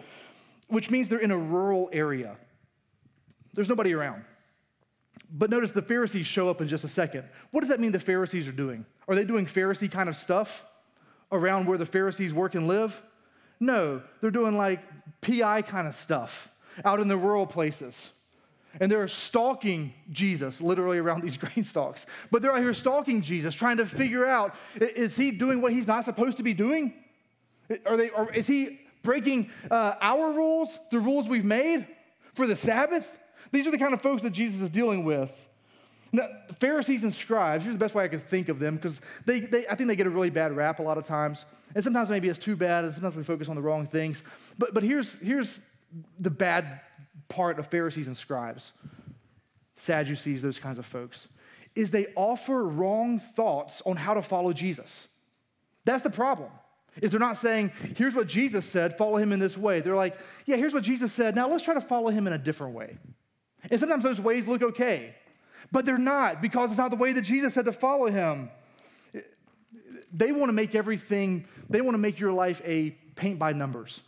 [0.67, 2.35] which means they're in a rural area.
[3.53, 4.25] There's nobody around.
[5.35, 7.23] But notice the Pharisees show up in just a second.
[7.49, 8.85] What does that mean the Pharisees are doing?
[9.07, 10.63] Are they doing Pharisee kind of stuff
[11.31, 13.01] around where the Pharisees work and live?
[13.59, 14.81] No, they're doing like
[15.21, 16.49] PI kind of stuff
[16.85, 18.11] out in the rural places.
[18.79, 22.05] and they're stalking Jesus, literally around these grain stalks.
[22.31, 25.87] But they're out here stalking Jesus, trying to figure out is he doing what he's
[25.87, 26.93] not supposed to be doing?
[27.85, 31.87] Are they, or is he breaking uh, our rules, the rules we've made
[32.33, 33.11] for the Sabbath?
[33.53, 35.31] These are the kind of folks that Jesus is dealing with.
[36.11, 36.27] Now,
[36.59, 39.67] Pharisees and scribes, here's the best way I could think of them, because they, they,
[39.67, 41.45] I think they get a really bad rap a lot of times.
[41.75, 44.23] And sometimes maybe it's too bad, and sometimes we focus on the wrong things.
[44.57, 45.59] But, but here's, here's
[46.19, 46.81] the bad
[47.29, 48.71] part of Pharisees and scribes,
[49.75, 51.27] Sadducees, those kinds of folks,
[51.75, 55.07] is they offer wrong thoughts on how to follow Jesus.
[55.85, 56.49] That's the problem.
[57.01, 59.81] Is they're not saying, here's what Jesus said, follow him in this way.
[59.81, 62.37] They're like, yeah, here's what Jesus said, now let's try to follow him in a
[62.37, 62.97] different way.
[63.69, 65.15] And sometimes those ways look okay,
[65.71, 68.49] but they're not because it's not the way that Jesus said to follow him.
[70.11, 74.01] They want to make everything, they want to make your life a paint by numbers.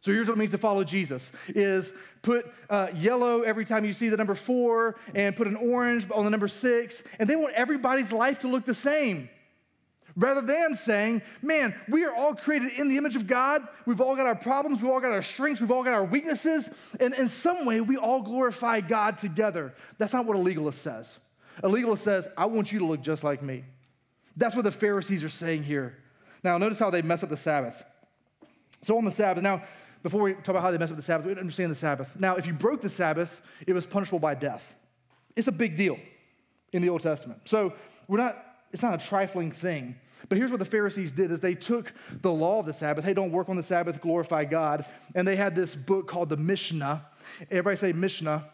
[0.00, 1.92] So here's what it means to follow Jesus is
[2.22, 6.24] put uh, yellow every time you see the number four and put an orange on
[6.24, 7.02] the number six.
[7.18, 9.28] And they want everybody's life to look the same.
[10.18, 13.66] Rather than saying, man, we are all created in the image of God.
[13.86, 14.82] We've all got our problems.
[14.82, 15.60] We've all got our strengths.
[15.60, 16.68] We've all got our weaknesses.
[16.98, 19.74] And in some way, we all glorify God together.
[19.96, 21.18] That's not what a legalist says.
[21.62, 23.64] A legalist says, I want you to look just like me.
[24.36, 25.96] That's what the Pharisees are saying here.
[26.42, 27.84] Now, notice how they mess up the Sabbath.
[28.82, 29.62] So on the Sabbath, now,
[30.02, 32.18] before we talk about how they mess up the Sabbath, we understand the Sabbath.
[32.18, 34.74] Now, if you broke the Sabbath, it was punishable by death.
[35.36, 35.96] It's a big deal
[36.72, 37.42] in the Old Testament.
[37.44, 37.74] So
[38.08, 38.36] we're not,
[38.72, 39.94] it's not a trifling thing.
[40.28, 43.04] But here's what the Pharisees did is they took the law of the Sabbath.
[43.04, 44.84] Hey, don't work on the Sabbath, glorify God.
[45.14, 47.04] And they had this book called the Mishnah.
[47.50, 48.44] Everybody say Mishnah.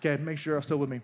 [0.00, 1.00] Okay, make sure you're still with me.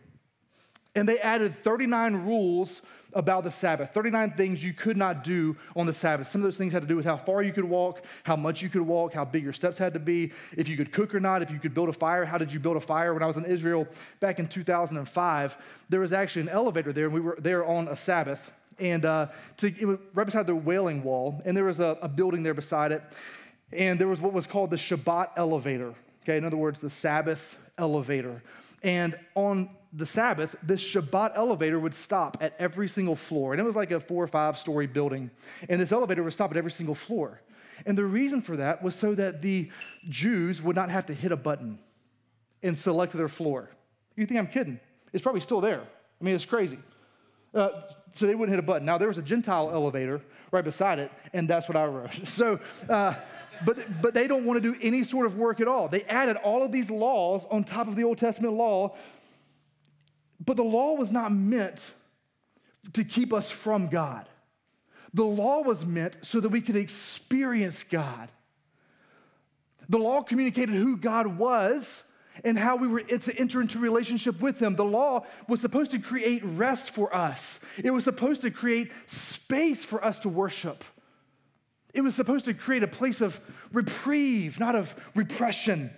[0.95, 5.87] And they added 39 rules about the Sabbath 39 things you could not do on
[5.87, 6.31] the Sabbath.
[6.31, 8.63] Some of those things had to do with how far you could walk, how much
[8.63, 11.21] you could walk, how big your steps had to be, if you could cook or
[11.21, 13.13] not, if you could build a fire, how did you build a fire.
[13.13, 13.87] When I was in Israel
[14.21, 15.57] back in 2005,
[15.89, 18.51] there was actually an elevator there, and we were there on a Sabbath.
[18.81, 22.09] And uh, to, it was right beside the Wailing Wall, and there was a, a
[22.09, 23.03] building there beside it.
[23.73, 25.95] And there was what was called the Shabbat elevator.
[26.23, 28.43] Okay, in other words, the Sabbath elevator.
[28.83, 33.53] And on the Sabbath, this Shabbat elevator would stop at every single floor.
[33.53, 35.31] And it was like a four or five story building.
[35.69, 37.41] And this elevator would stop at every single floor.
[37.87, 39.71] And the reason for that was so that the
[40.09, 41.79] Jews would not have to hit a button
[42.63, 43.71] and select their floor.
[44.17, 44.79] You think I'm kidding?
[45.13, 45.81] It's probably still there.
[45.81, 46.79] I mean, it's crazy.
[47.55, 47.71] Uh,
[48.13, 48.85] so they wouldn't hit a button.
[48.85, 52.11] Now, there was a Gentile elevator right beside it, and that's what I wrote.
[52.29, 53.15] So, uh,
[53.65, 55.89] but, but they don't want to do any sort of work at all.
[55.89, 58.97] They added all of these laws on top of the Old Testament law,
[60.45, 61.85] but the law was not meant
[62.95, 64.27] to keep us from God.
[65.13, 68.31] The law was meant so that we could experience God.
[69.89, 72.03] The law communicated who God was
[72.45, 74.77] and how we were to enter into relationship with him.
[74.77, 77.59] The law was supposed to create rest for us.
[77.83, 80.85] It was supposed to create space for us to worship.
[81.93, 83.41] It was supposed to create a place of
[83.73, 85.91] reprieve, not of repression.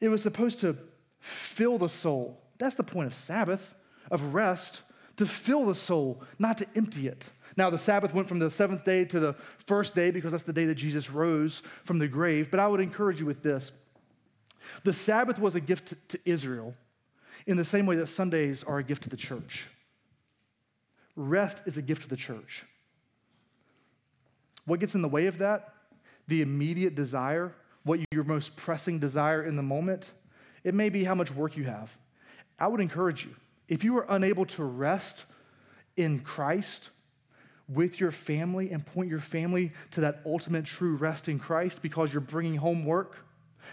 [0.00, 0.76] It was supposed to
[1.20, 2.40] fill the soul.
[2.58, 3.74] That's the point of Sabbath,
[4.10, 4.82] of rest,
[5.16, 7.28] to fill the soul, not to empty it.
[7.56, 9.34] Now, the Sabbath went from the seventh day to the
[9.66, 12.52] first day because that's the day that Jesus rose from the grave.
[12.52, 13.72] But I would encourage you with this
[14.84, 16.74] the Sabbath was a gift to Israel
[17.46, 19.68] in the same way that Sundays are a gift to the church.
[21.16, 22.64] Rest is a gift to the church.
[24.66, 25.72] What gets in the way of that?
[26.28, 27.54] The immediate desire,
[27.84, 30.10] what your most pressing desire in the moment.
[30.62, 31.96] It may be how much work you have.
[32.58, 33.34] I would encourage you,
[33.68, 35.24] if you are unable to rest
[35.96, 36.90] in Christ
[37.68, 42.12] with your family and point your family to that ultimate true rest in Christ because
[42.12, 43.16] you're bringing home work,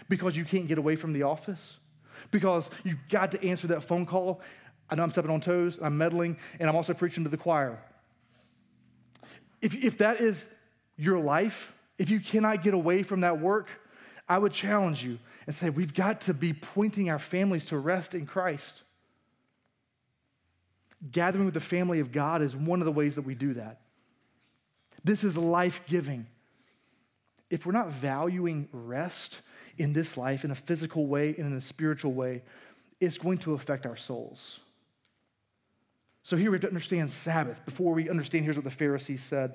[0.08, 1.76] because you can't get away from the office,
[2.30, 4.40] because you've got to answer that phone call.
[4.88, 7.82] I know I'm stepping on toes, I'm meddling, and I'm also preaching to the choir.
[9.60, 10.46] If, if that is
[10.96, 13.68] your life, if you cannot get away from that work,
[14.28, 18.14] I would challenge you and say, we've got to be pointing our families to rest
[18.14, 18.82] in Christ.
[21.10, 23.80] Gathering with the family of God is one of the ways that we do that.
[25.04, 26.26] This is life giving.
[27.48, 29.40] If we're not valuing rest
[29.78, 32.42] in this life in a physical way and in a spiritual way,
[33.00, 34.60] it's going to affect our souls.
[36.22, 37.64] So here we have to understand Sabbath.
[37.64, 39.54] Before we understand, here's what the Pharisees said.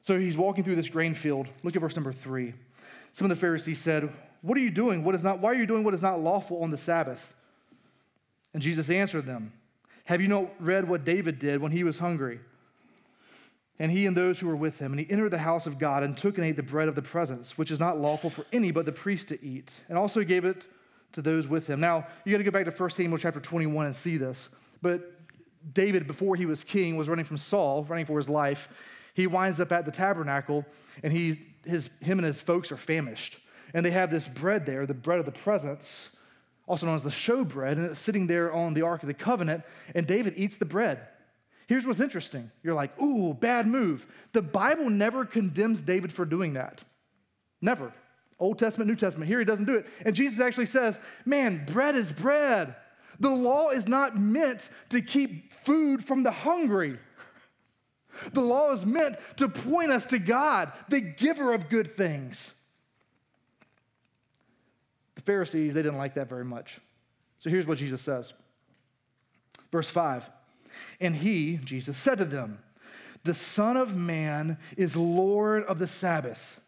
[0.00, 1.46] So he's walking through this grain field.
[1.62, 2.54] Look at verse number three.
[3.12, 4.10] Some of the Pharisees said,
[4.40, 5.04] What are you doing?
[5.04, 7.34] What is not, why are you doing what is not lawful on the Sabbath?
[8.54, 9.52] And Jesus answered them,
[10.06, 12.40] Have you not read what David did when he was hungry?
[13.78, 16.02] And he and those who were with him, and he entered the house of God
[16.02, 18.70] and took and ate the bread of the presence, which is not lawful for any
[18.70, 20.64] but the priest to eat, and also gave it
[21.12, 21.80] to those with him.
[21.80, 24.48] Now, you got to go back to 1 Samuel chapter 21 and see this.
[24.80, 25.12] But
[25.72, 28.68] David, before he was king, was running from Saul, running for his life.
[29.14, 30.64] He winds up at the tabernacle,
[31.02, 33.38] and he, his, him and his folks are famished.
[33.74, 36.08] And they have this bread there, the bread of the presence,
[36.66, 39.64] also known as the showbread, and it's sitting there on the Ark of the Covenant,
[39.94, 41.00] and David eats the bread.
[41.66, 42.50] Here's what's interesting.
[42.62, 44.06] You're like, ooh, bad move.
[44.32, 46.82] The Bible never condemns David for doing that.
[47.60, 47.92] Never.
[48.38, 49.28] Old Testament, New Testament.
[49.28, 49.86] Here he doesn't do it.
[50.04, 52.74] And Jesus actually says, man, bread is bread.
[53.20, 56.98] The law is not meant to keep food from the hungry.
[58.32, 62.52] The law is meant to point us to God, the giver of good things.
[65.14, 66.80] The Pharisees, they didn't like that very much.
[67.38, 68.32] So here's what Jesus says.
[69.70, 70.28] Verse 5
[71.00, 72.58] And he, Jesus, said to them,
[73.24, 76.60] The Son of Man is Lord of the Sabbath.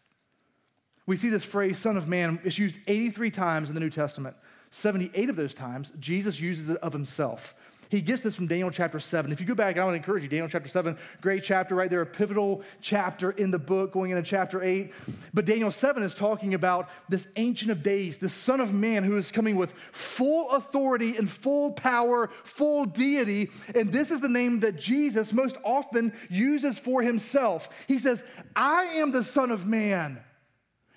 [1.05, 4.35] We see this phrase, Son of Man, is used 83 times in the New Testament.
[4.71, 7.55] 78 of those times, Jesus uses it of himself.
[7.95, 9.31] He gets this from Daniel chapter 7.
[9.31, 11.89] If you go back, I want to encourage you, Daniel chapter 7, great chapter, right
[11.89, 14.91] there, a pivotal chapter in the book going into chapter 8.
[15.33, 19.15] But Daniel 7 is talking about this Ancient of Days, the Son of Man who
[19.15, 23.49] is coming with full authority and full power, full deity.
[23.73, 27.69] And this is the name that Jesus most often uses for himself.
[27.87, 28.25] He says,
[28.57, 30.19] I am the Son of Man.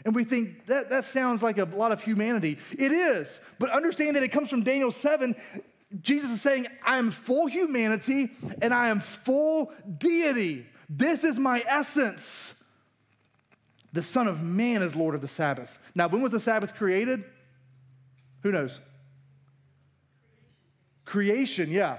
[0.04, 2.58] And we think that, that sounds like a lot of humanity.
[2.72, 3.38] It is.
[3.60, 5.36] But understand that it comes from Daniel 7.
[6.00, 8.30] Jesus is saying, I am full humanity
[8.60, 10.66] and I am full deity.
[10.88, 12.52] This is my essence.
[13.92, 15.78] The Son of Man is Lord of the Sabbath.
[15.94, 17.24] Now, when was the Sabbath created?
[18.42, 18.80] Who knows?
[21.04, 21.98] Creation, yeah.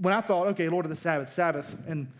[0.00, 2.10] When I thought, okay, Lord of the Sabbath, Sabbath, and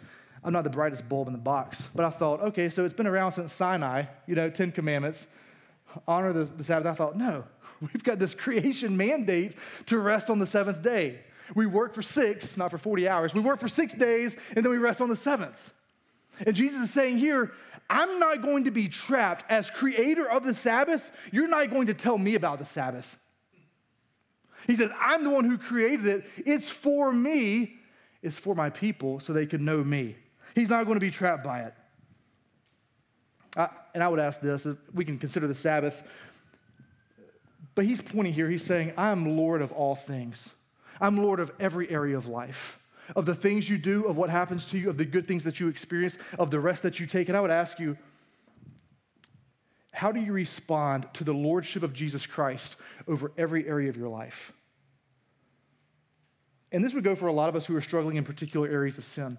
[0.45, 3.07] I'm not the brightest bulb in the box, but I thought, okay, so it's been
[3.07, 5.27] around since Sinai, you know, Ten Commandments,
[6.07, 6.87] honor the, the Sabbath.
[6.87, 7.45] I thought, no,
[7.93, 9.55] we've got this creation mandate
[9.87, 11.21] to rest on the seventh day.
[11.55, 13.35] We work for six, not for 40 hours.
[13.35, 15.73] We work for six days and then we rest on the seventh.
[16.47, 17.53] And Jesus is saying here,
[17.89, 21.11] I'm not going to be trapped as creator of the Sabbath.
[21.31, 23.19] You're not going to tell me about the Sabbath.
[24.67, 26.25] He says, I'm the one who created it.
[26.39, 27.75] It's for me,
[28.23, 30.17] it's for my people so they can know me.
[30.55, 31.75] He's not going to be trapped by it.
[33.57, 36.03] I, and I would ask this we can consider the Sabbath,
[37.75, 40.53] but he's pointing here, he's saying, I'm Lord of all things.
[41.01, 42.79] I'm Lord of every area of life,
[43.17, 45.59] of the things you do, of what happens to you, of the good things that
[45.61, 47.29] you experience, of the rest that you take.
[47.29, 47.99] And I would ask you,
[49.93, 54.09] how do you respond to the lordship of Jesus Christ over every area of your
[54.09, 54.53] life?
[56.73, 58.99] And this would go for a lot of us who are struggling in particular areas
[58.99, 59.39] of sin.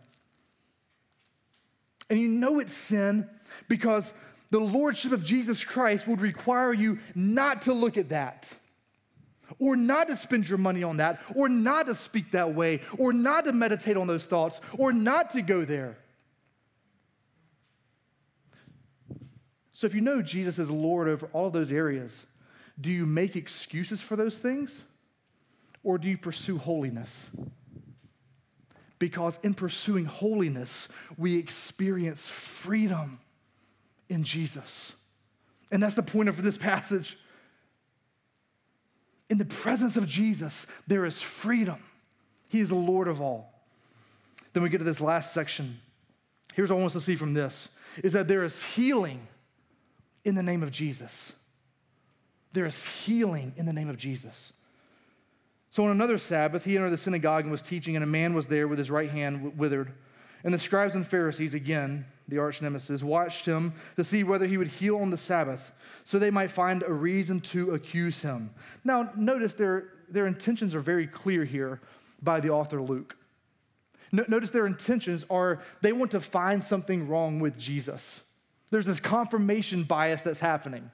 [2.10, 3.30] And you know it's sin
[3.68, 4.14] because
[4.56, 8.50] the lordship of Jesus Christ would require you not to look at that,
[9.60, 13.12] or not to spend your money on that, or not to speak that way, or
[13.12, 15.98] not to meditate on those thoughts, or not to go there.
[19.74, 22.24] So if you know Jesus is Lord over all those areas,
[22.80, 24.84] do you make excuses for those things?
[25.84, 27.28] Or do you pursue holiness?
[29.00, 30.88] because in pursuing holiness,
[31.18, 33.20] we experience freedom
[34.10, 34.94] in Jesus.
[35.72, 37.18] And that's the point of this passage.
[39.30, 41.84] In the presence of Jesus, there is freedom.
[42.48, 43.52] He is the Lord of all.
[44.54, 45.80] Then we get to this last section.
[46.54, 47.68] Here's what I want us to see from this
[48.04, 49.28] is that there is healing
[50.24, 51.32] in the name of Jesus.
[52.54, 54.54] There is healing in the name of Jesus.
[55.70, 58.48] So on another Sabbath, he entered the synagogue and was teaching, and a man was
[58.48, 59.92] there with his right hand withered.
[60.44, 64.58] And the scribes and Pharisees, again, the arch nemesis, watched him to see whether he
[64.58, 65.72] would heal on the Sabbath,
[66.04, 68.50] so they might find a reason to accuse him.
[68.84, 71.82] Now, notice their, their intentions are very clear here
[72.22, 73.16] by the author Luke.
[74.12, 78.22] No, notice their intentions are they want to find something wrong with Jesus.
[78.72, 80.90] There's this confirmation bias that's happening.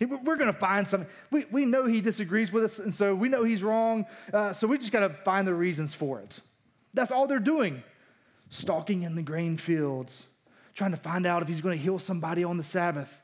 [0.00, 1.08] We're going to find something.
[1.30, 4.68] We, we know he disagrees with us, and so we know he's wrong, uh, so
[4.68, 6.38] we just got to find the reasons for it.
[6.94, 7.82] That's all they're doing.
[8.50, 10.26] Stalking in the grain fields,
[10.78, 13.20] trying to find out if he's going to heal somebody on the Sabbath.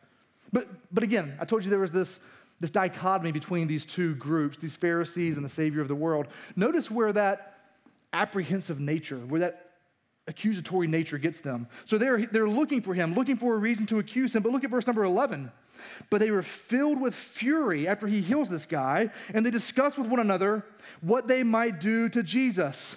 [0.53, 2.19] But, but again, I told you there was this,
[2.59, 6.27] this dichotomy between these two groups, these Pharisees and the Savior of the world.
[6.57, 7.61] Notice where that
[8.13, 9.71] apprehensive nature, where that
[10.27, 11.69] accusatory nature gets them.
[11.85, 14.43] So they're, they're looking for him, looking for a reason to accuse him.
[14.43, 15.53] But look at verse number 11.
[16.11, 20.09] But they were filled with fury after he heals this guy, and they discuss with
[20.09, 20.65] one another
[21.03, 22.97] what they might do to Jesus.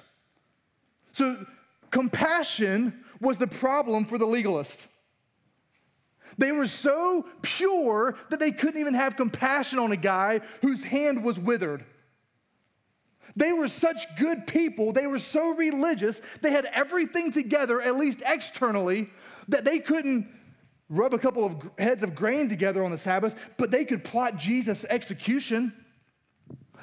[1.12, 1.46] So
[1.92, 4.88] compassion was the problem for the legalist.
[6.38, 11.24] They were so pure that they couldn't even have compassion on a guy whose hand
[11.24, 11.84] was withered.
[13.36, 18.24] They were such good people, they were so religious, they had everything together, at least
[18.26, 19.12] externally,
[19.48, 20.28] that they couldn't
[20.90, 24.38] rub a couple of heads of grain together on the Sabbath, but they could plot
[24.38, 25.74] Jesus' execution.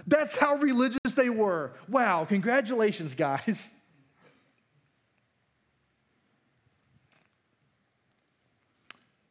[0.07, 1.73] That's how religious they were.
[1.89, 3.71] Wow, congratulations, guys.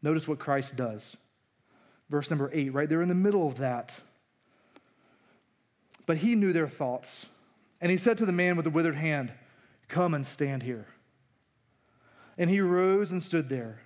[0.04, 1.18] Notice what Christ does.
[2.10, 3.96] Verse number eight, right there in the middle of that.
[6.06, 7.26] But he knew their thoughts.
[7.82, 9.32] And he said to the man with the withered hand,
[9.88, 10.86] Come and stand here.
[12.38, 13.80] And he rose and stood there.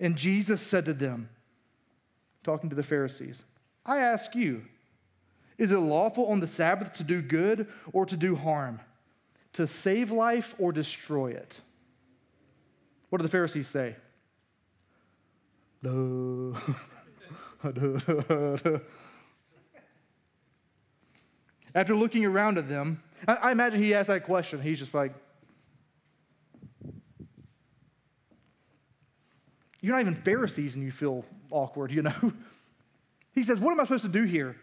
[0.00, 1.28] And Jesus said to them,
[2.44, 3.44] talking to the Pharisees,
[3.84, 4.64] I ask you,
[5.56, 8.80] is it lawful on the Sabbath to do good or to do harm,
[9.54, 11.60] to save life or destroy it?
[13.10, 13.96] What do the Pharisees say?
[21.74, 24.60] After looking around at them, I, I imagine he asked that question.
[24.60, 25.14] He's just like,
[29.80, 32.32] You're not even Pharisees and you feel awkward, you know?
[33.32, 34.56] He says, What am I supposed to do here?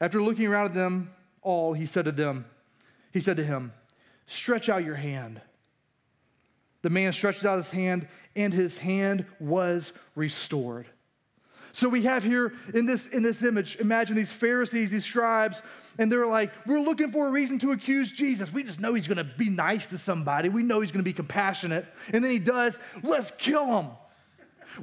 [0.00, 1.10] After looking around at them
[1.42, 2.44] all, he said to them,
[3.12, 3.72] He said to him,
[4.28, 5.40] Stretch out your hand.
[6.82, 10.86] The man stretched out his hand, and his hand was restored.
[11.72, 15.62] So we have here in this, in this image, imagine these Pharisees, these scribes,
[15.98, 18.52] and they're like, we're looking for a reason to accuse Jesus.
[18.52, 20.48] We just know he's gonna be nice to somebody.
[20.48, 21.86] We know he's gonna be compassionate.
[22.12, 23.90] And then he does, let's kill him.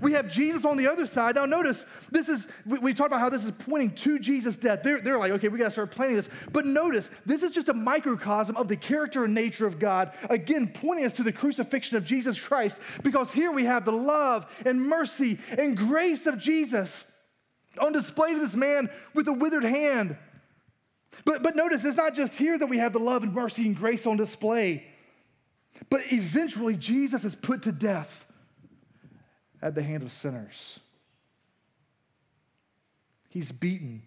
[0.01, 1.35] We have Jesus on the other side.
[1.35, 4.83] Now, notice this is, we, we talked about how this is pointing to Jesus' death.
[4.83, 6.29] They're, they're like, okay, we got to start planning this.
[6.51, 10.71] But notice, this is just a microcosm of the character and nature of God, again,
[10.73, 14.81] pointing us to the crucifixion of Jesus Christ, because here we have the love and
[14.81, 17.03] mercy and grace of Jesus
[17.79, 20.17] on display to this man with a withered hand.
[21.25, 23.75] But, but notice, it's not just here that we have the love and mercy and
[23.75, 24.85] grace on display,
[25.89, 28.25] but eventually Jesus is put to death
[29.61, 30.79] at the hand of sinners.
[33.29, 34.03] He's beaten.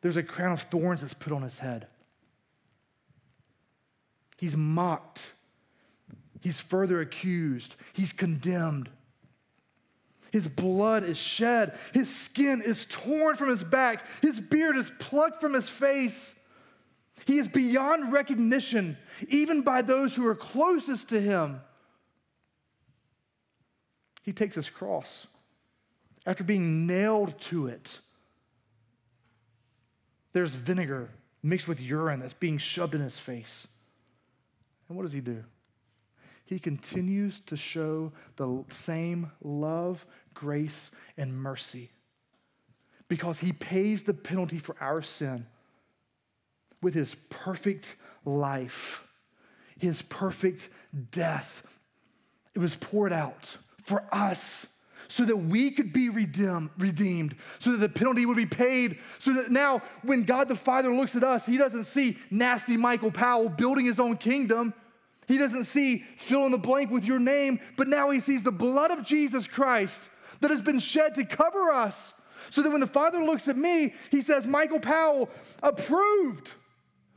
[0.00, 1.86] There's a crown of thorns that's put on his head.
[4.36, 5.32] He's mocked.
[6.40, 7.76] He's further accused.
[7.92, 8.90] He's condemned.
[10.30, 11.78] His blood is shed.
[11.92, 14.04] His skin is torn from his back.
[14.20, 16.34] His beard is plucked from his face.
[17.24, 21.60] He is beyond recognition, even by those who are closest to him.
[24.24, 25.26] He takes his cross
[26.24, 27.98] after being nailed to it.
[30.32, 31.10] There's vinegar
[31.42, 33.68] mixed with urine that's being shoved in his face.
[34.88, 35.44] And what does he do?
[36.46, 41.90] He continues to show the same love, grace, and mercy
[43.08, 45.46] because he pays the penalty for our sin
[46.80, 49.04] with his perfect life,
[49.78, 50.70] his perfect
[51.10, 51.62] death.
[52.54, 54.66] It was poured out for us
[55.08, 59.50] so that we could be redeemed, so that the penalty would be paid, so that
[59.50, 63.84] now when God the Father looks at us, he doesn't see nasty Michael Powell building
[63.84, 64.74] his own kingdom.
[65.28, 68.52] He doesn't see fill in the blank with your name, but now he sees the
[68.52, 70.00] blood of Jesus Christ
[70.40, 72.12] that has been shed to cover us.
[72.50, 75.30] So that when the Father looks at me, he says, Michael Powell,
[75.62, 76.50] approved.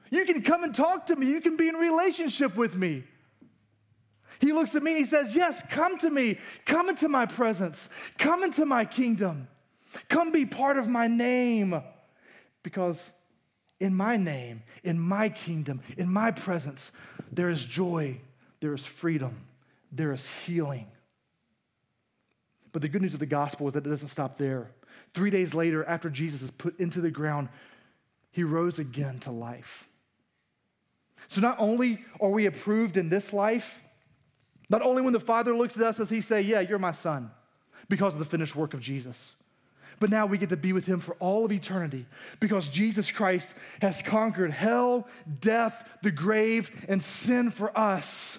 [0.09, 1.25] You can come and talk to me.
[1.27, 3.03] You can be in relationship with me.
[4.39, 6.37] He looks at me and he says, Yes, come to me.
[6.65, 7.89] Come into my presence.
[8.17, 9.47] Come into my kingdom.
[10.09, 11.81] Come be part of my name.
[12.63, 13.11] Because
[13.79, 16.91] in my name, in my kingdom, in my presence,
[17.31, 18.19] there is joy,
[18.59, 19.45] there is freedom,
[19.91, 20.87] there is healing.
[22.71, 24.71] But the good news of the gospel is that it doesn't stop there.
[25.13, 27.49] Three days later, after Jesus is put into the ground,
[28.31, 29.87] he rose again to life.
[31.27, 33.81] So not only are we approved in this life,
[34.69, 37.31] not only when the Father looks at us does he say, Yeah, you're my son,
[37.89, 39.33] because of the finished work of Jesus,
[39.99, 42.05] but now we get to be with him for all of eternity
[42.39, 45.07] because Jesus Christ has conquered hell,
[45.39, 48.37] death, the grave, and sin for us.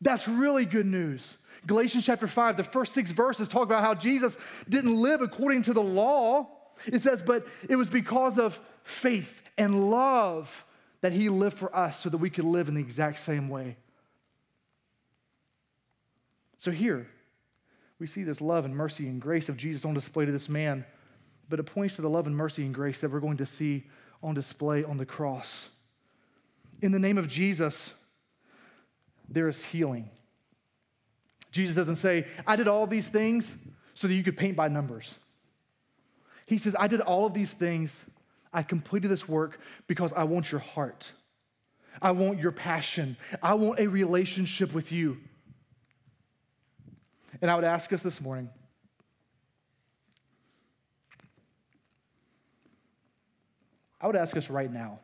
[0.00, 1.34] That's really good news.
[1.66, 4.36] Galatians chapter 5, the first six verses talk about how Jesus
[4.68, 6.48] didn't live according to the law.
[6.86, 10.64] It says, but it was because of faith and love
[11.02, 13.76] that he lived for us so that we could live in the exact same way.
[16.62, 17.08] So here,
[17.98, 20.84] we see this love and mercy and grace of Jesus on display to this man,
[21.48, 23.90] but it points to the love and mercy and grace that we're going to see
[24.22, 25.68] on display on the cross.
[26.80, 27.92] In the name of Jesus,
[29.28, 30.08] there is healing.
[31.50, 33.52] Jesus doesn't say, I did all these things
[33.94, 35.18] so that you could paint by numbers.
[36.46, 38.00] He says, I did all of these things.
[38.52, 39.58] I completed this work
[39.88, 41.10] because I want your heart.
[42.00, 43.16] I want your passion.
[43.42, 45.18] I want a relationship with you.
[47.40, 48.50] And I would ask us this morning
[54.02, 54.98] I would ask us right now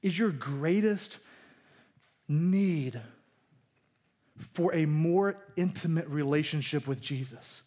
[0.00, 1.18] is your greatest
[2.28, 3.00] need
[4.52, 7.62] for a more intimate relationship with Jesus?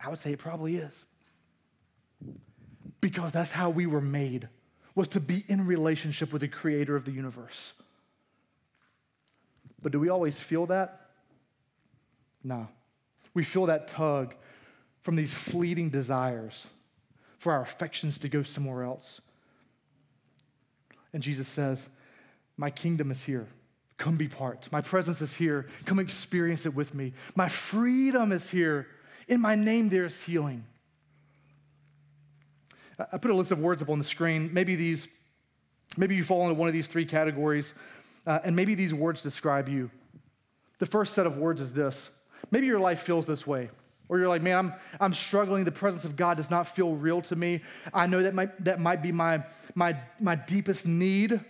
[0.00, 1.04] I would say it probably is.
[3.00, 4.48] Because that's how we were made,
[4.94, 7.72] was to be in relationship with the creator of the universe.
[9.80, 11.08] But do we always feel that?
[12.44, 12.68] No.
[13.34, 14.34] We feel that tug
[15.00, 16.66] from these fleeting desires
[17.38, 19.20] for our affections to go somewhere else.
[21.12, 21.88] And Jesus says,
[22.56, 23.48] My kingdom is here.
[23.98, 24.68] Come be part.
[24.72, 25.66] My presence is here.
[25.84, 27.12] Come experience it with me.
[27.34, 28.86] My freedom is here.
[29.28, 30.64] In my name, there is healing.
[33.12, 34.50] I put a list of words up on the screen.
[34.52, 35.08] Maybe these,
[35.96, 37.74] maybe you fall into one of these three categories,
[38.26, 39.90] uh, and maybe these words describe you.
[40.78, 42.10] The first set of words is this.
[42.50, 43.70] Maybe your life feels this way.
[44.08, 45.64] Or you're like, man, I'm, I'm struggling.
[45.64, 47.62] The presence of God does not feel real to me.
[47.94, 49.42] I know that might, that might be my,
[49.74, 51.40] my, my deepest need.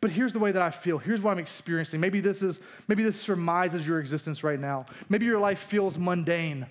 [0.00, 0.96] But here's the way that I feel.
[0.96, 2.00] Here's what I'm experiencing.
[2.00, 4.86] Maybe this is, maybe this surmises your existence right now.
[5.10, 6.66] Maybe your life feels mundane.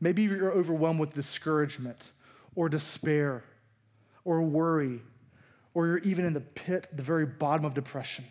[0.00, 2.10] Maybe you're overwhelmed with discouragement
[2.54, 3.44] or despair
[4.24, 5.02] or worry,
[5.74, 8.24] or you're even in the pit, the very bottom of depression.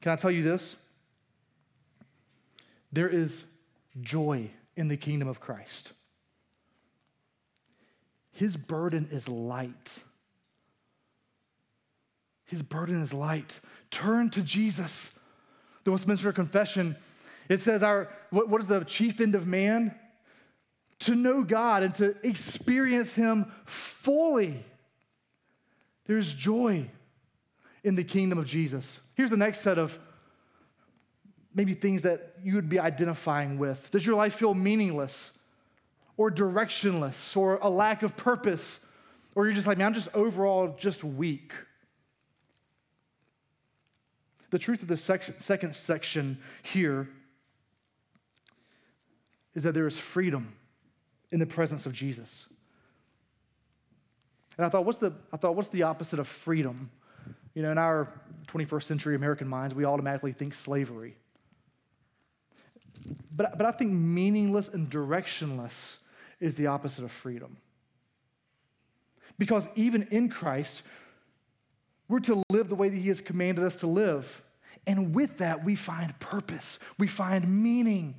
[0.00, 0.76] Can I tell you this?
[2.92, 3.44] There is
[4.00, 5.92] joy in the kingdom of Christ.
[8.32, 10.00] His burden is light.
[12.44, 13.60] His burden is light.
[13.90, 15.10] Turn to Jesus.
[15.84, 16.96] The Westminster Confession,
[17.48, 19.94] it says, our, what, what is the chief end of man?
[21.00, 24.64] To know God and to experience Him fully.
[26.06, 26.90] There's joy
[27.84, 28.98] in the kingdom of Jesus.
[29.14, 29.98] Here's the next set of
[31.54, 33.90] maybe things that you would be identifying with?
[33.90, 35.30] Does your life feel meaningless
[36.16, 38.80] or directionless or a lack of purpose?
[39.34, 41.52] Or you're just like, man, I'm just overall just weak.
[44.50, 47.08] The truth of the second section here
[49.54, 50.54] is that there is freedom
[51.30, 52.46] in the presence of Jesus.
[54.56, 56.90] And I thought, what's the, I thought, what's the opposite of freedom?
[57.54, 58.08] You know, in our
[58.48, 61.16] 21st century American minds, we automatically think slavery.
[63.34, 65.96] But, but I think meaningless and directionless
[66.40, 67.56] is the opposite of freedom.
[69.38, 70.82] Because even in Christ,
[72.08, 74.42] we're to live the way that He has commanded us to live.
[74.86, 78.16] And with that, we find purpose, we find meaning.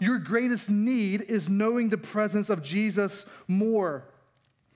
[0.00, 4.04] Your greatest need is knowing the presence of Jesus more.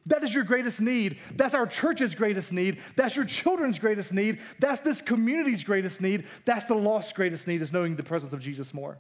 [0.07, 1.19] That is your greatest need.
[1.35, 2.79] That's our church's greatest need.
[2.97, 4.41] That's your children's greatest need.
[4.59, 6.25] That's this community's greatest need.
[6.47, 8.99] That's the lost's greatest need is knowing the presence of Jesus more.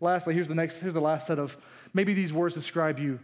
[0.00, 1.56] Lastly, here's the next, here's the last set of
[1.92, 3.20] maybe these words describe you.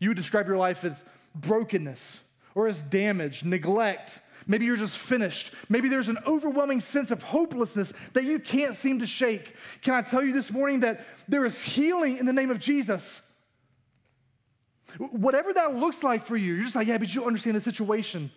[0.00, 1.04] You would describe your life as
[1.36, 2.18] brokenness
[2.56, 4.20] or as damage, neglect.
[4.46, 5.52] Maybe you're just finished.
[5.68, 9.54] Maybe there's an overwhelming sense of hopelessness that you can't seem to shake.
[9.82, 13.20] Can I tell you this morning that there is healing in the name of Jesus?
[14.98, 17.60] Whatever that looks like for you, you're just like, yeah, but you don't understand the
[17.60, 18.30] situation.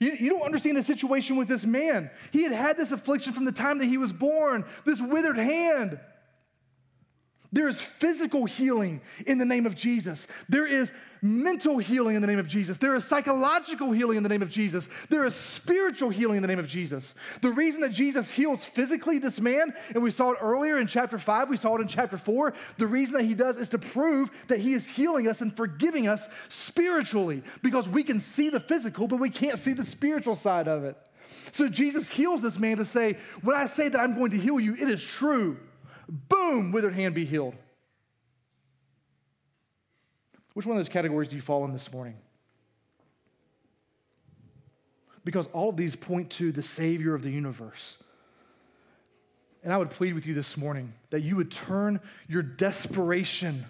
[0.00, 2.10] You, you don't understand the situation with this man.
[2.32, 6.00] He had had this affliction from the time that he was born, this withered hand.
[7.52, 10.26] There is physical healing in the name of Jesus.
[10.48, 10.90] There is
[11.20, 12.78] mental healing in the name of Jesus.
[12.78, 14.88] There is psychological healing in the name of Jesus.
[15.10, 17.14] There is spiritual healing in the name of Jesus.
[17.42, 21.18] The reason that Jesus heals physically this man, and we saw it earlier in chapter
[21.18, 24.30] 5, we saw it in chapter 4, the reason that he does is to prove
[24.48, 29.06] that he is healing us and forgiving us spiritually because we can see the physical,
[29.06, 30.96] but we can't see the spiritual side of it.
[31.52, 34.58] So Jesus heals this man to say, When I say that I'm going to heal
[34.58, 35.58] you, it is true
[36.12, 37.54] boom, withered hand be healed.
[40.52, 42.16] Which one of those categories do you fall in this morning?
[45.24, 47.96] Because all of these point to the Savior of the universe.
[49.64, 53.64] And I would plead with you this morning that you would turn your desperation,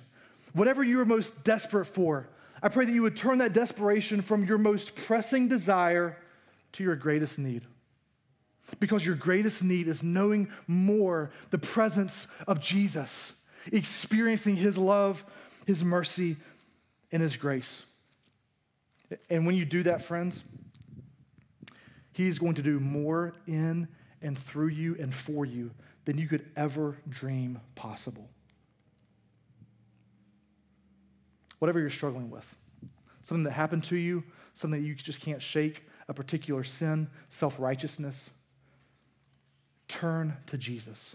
[0.55, 2.29] whatever you are most desperate for,
[2.63, 6.17] I pray that you would turn that desperation from your most pressing desire
[6.73, 7.63] to your greatest need.
[8.81, 13.33] Because your greatest need is knowing more the presence of Jesus,
[13.71, 15.25] experiencing his love,
[15.67, 16.37] his mercy,
[17.11, 17.85] and his grace.
[19.29, 20.43] And when you do that, friends,
[22.13, 23.89] He's going to do more in
[24.21, 25.71] and through you and for you
[26.05, 28.29] than you could ever dream possible.
[31.59, 32.47] Whatever you're struggling with,
[33.23, 37.59] something that happened to you, something that you just can't shake, a particular sin, self
[37.59, 38.31] righteousness,
[39.93, 41.15] turn to Jesus.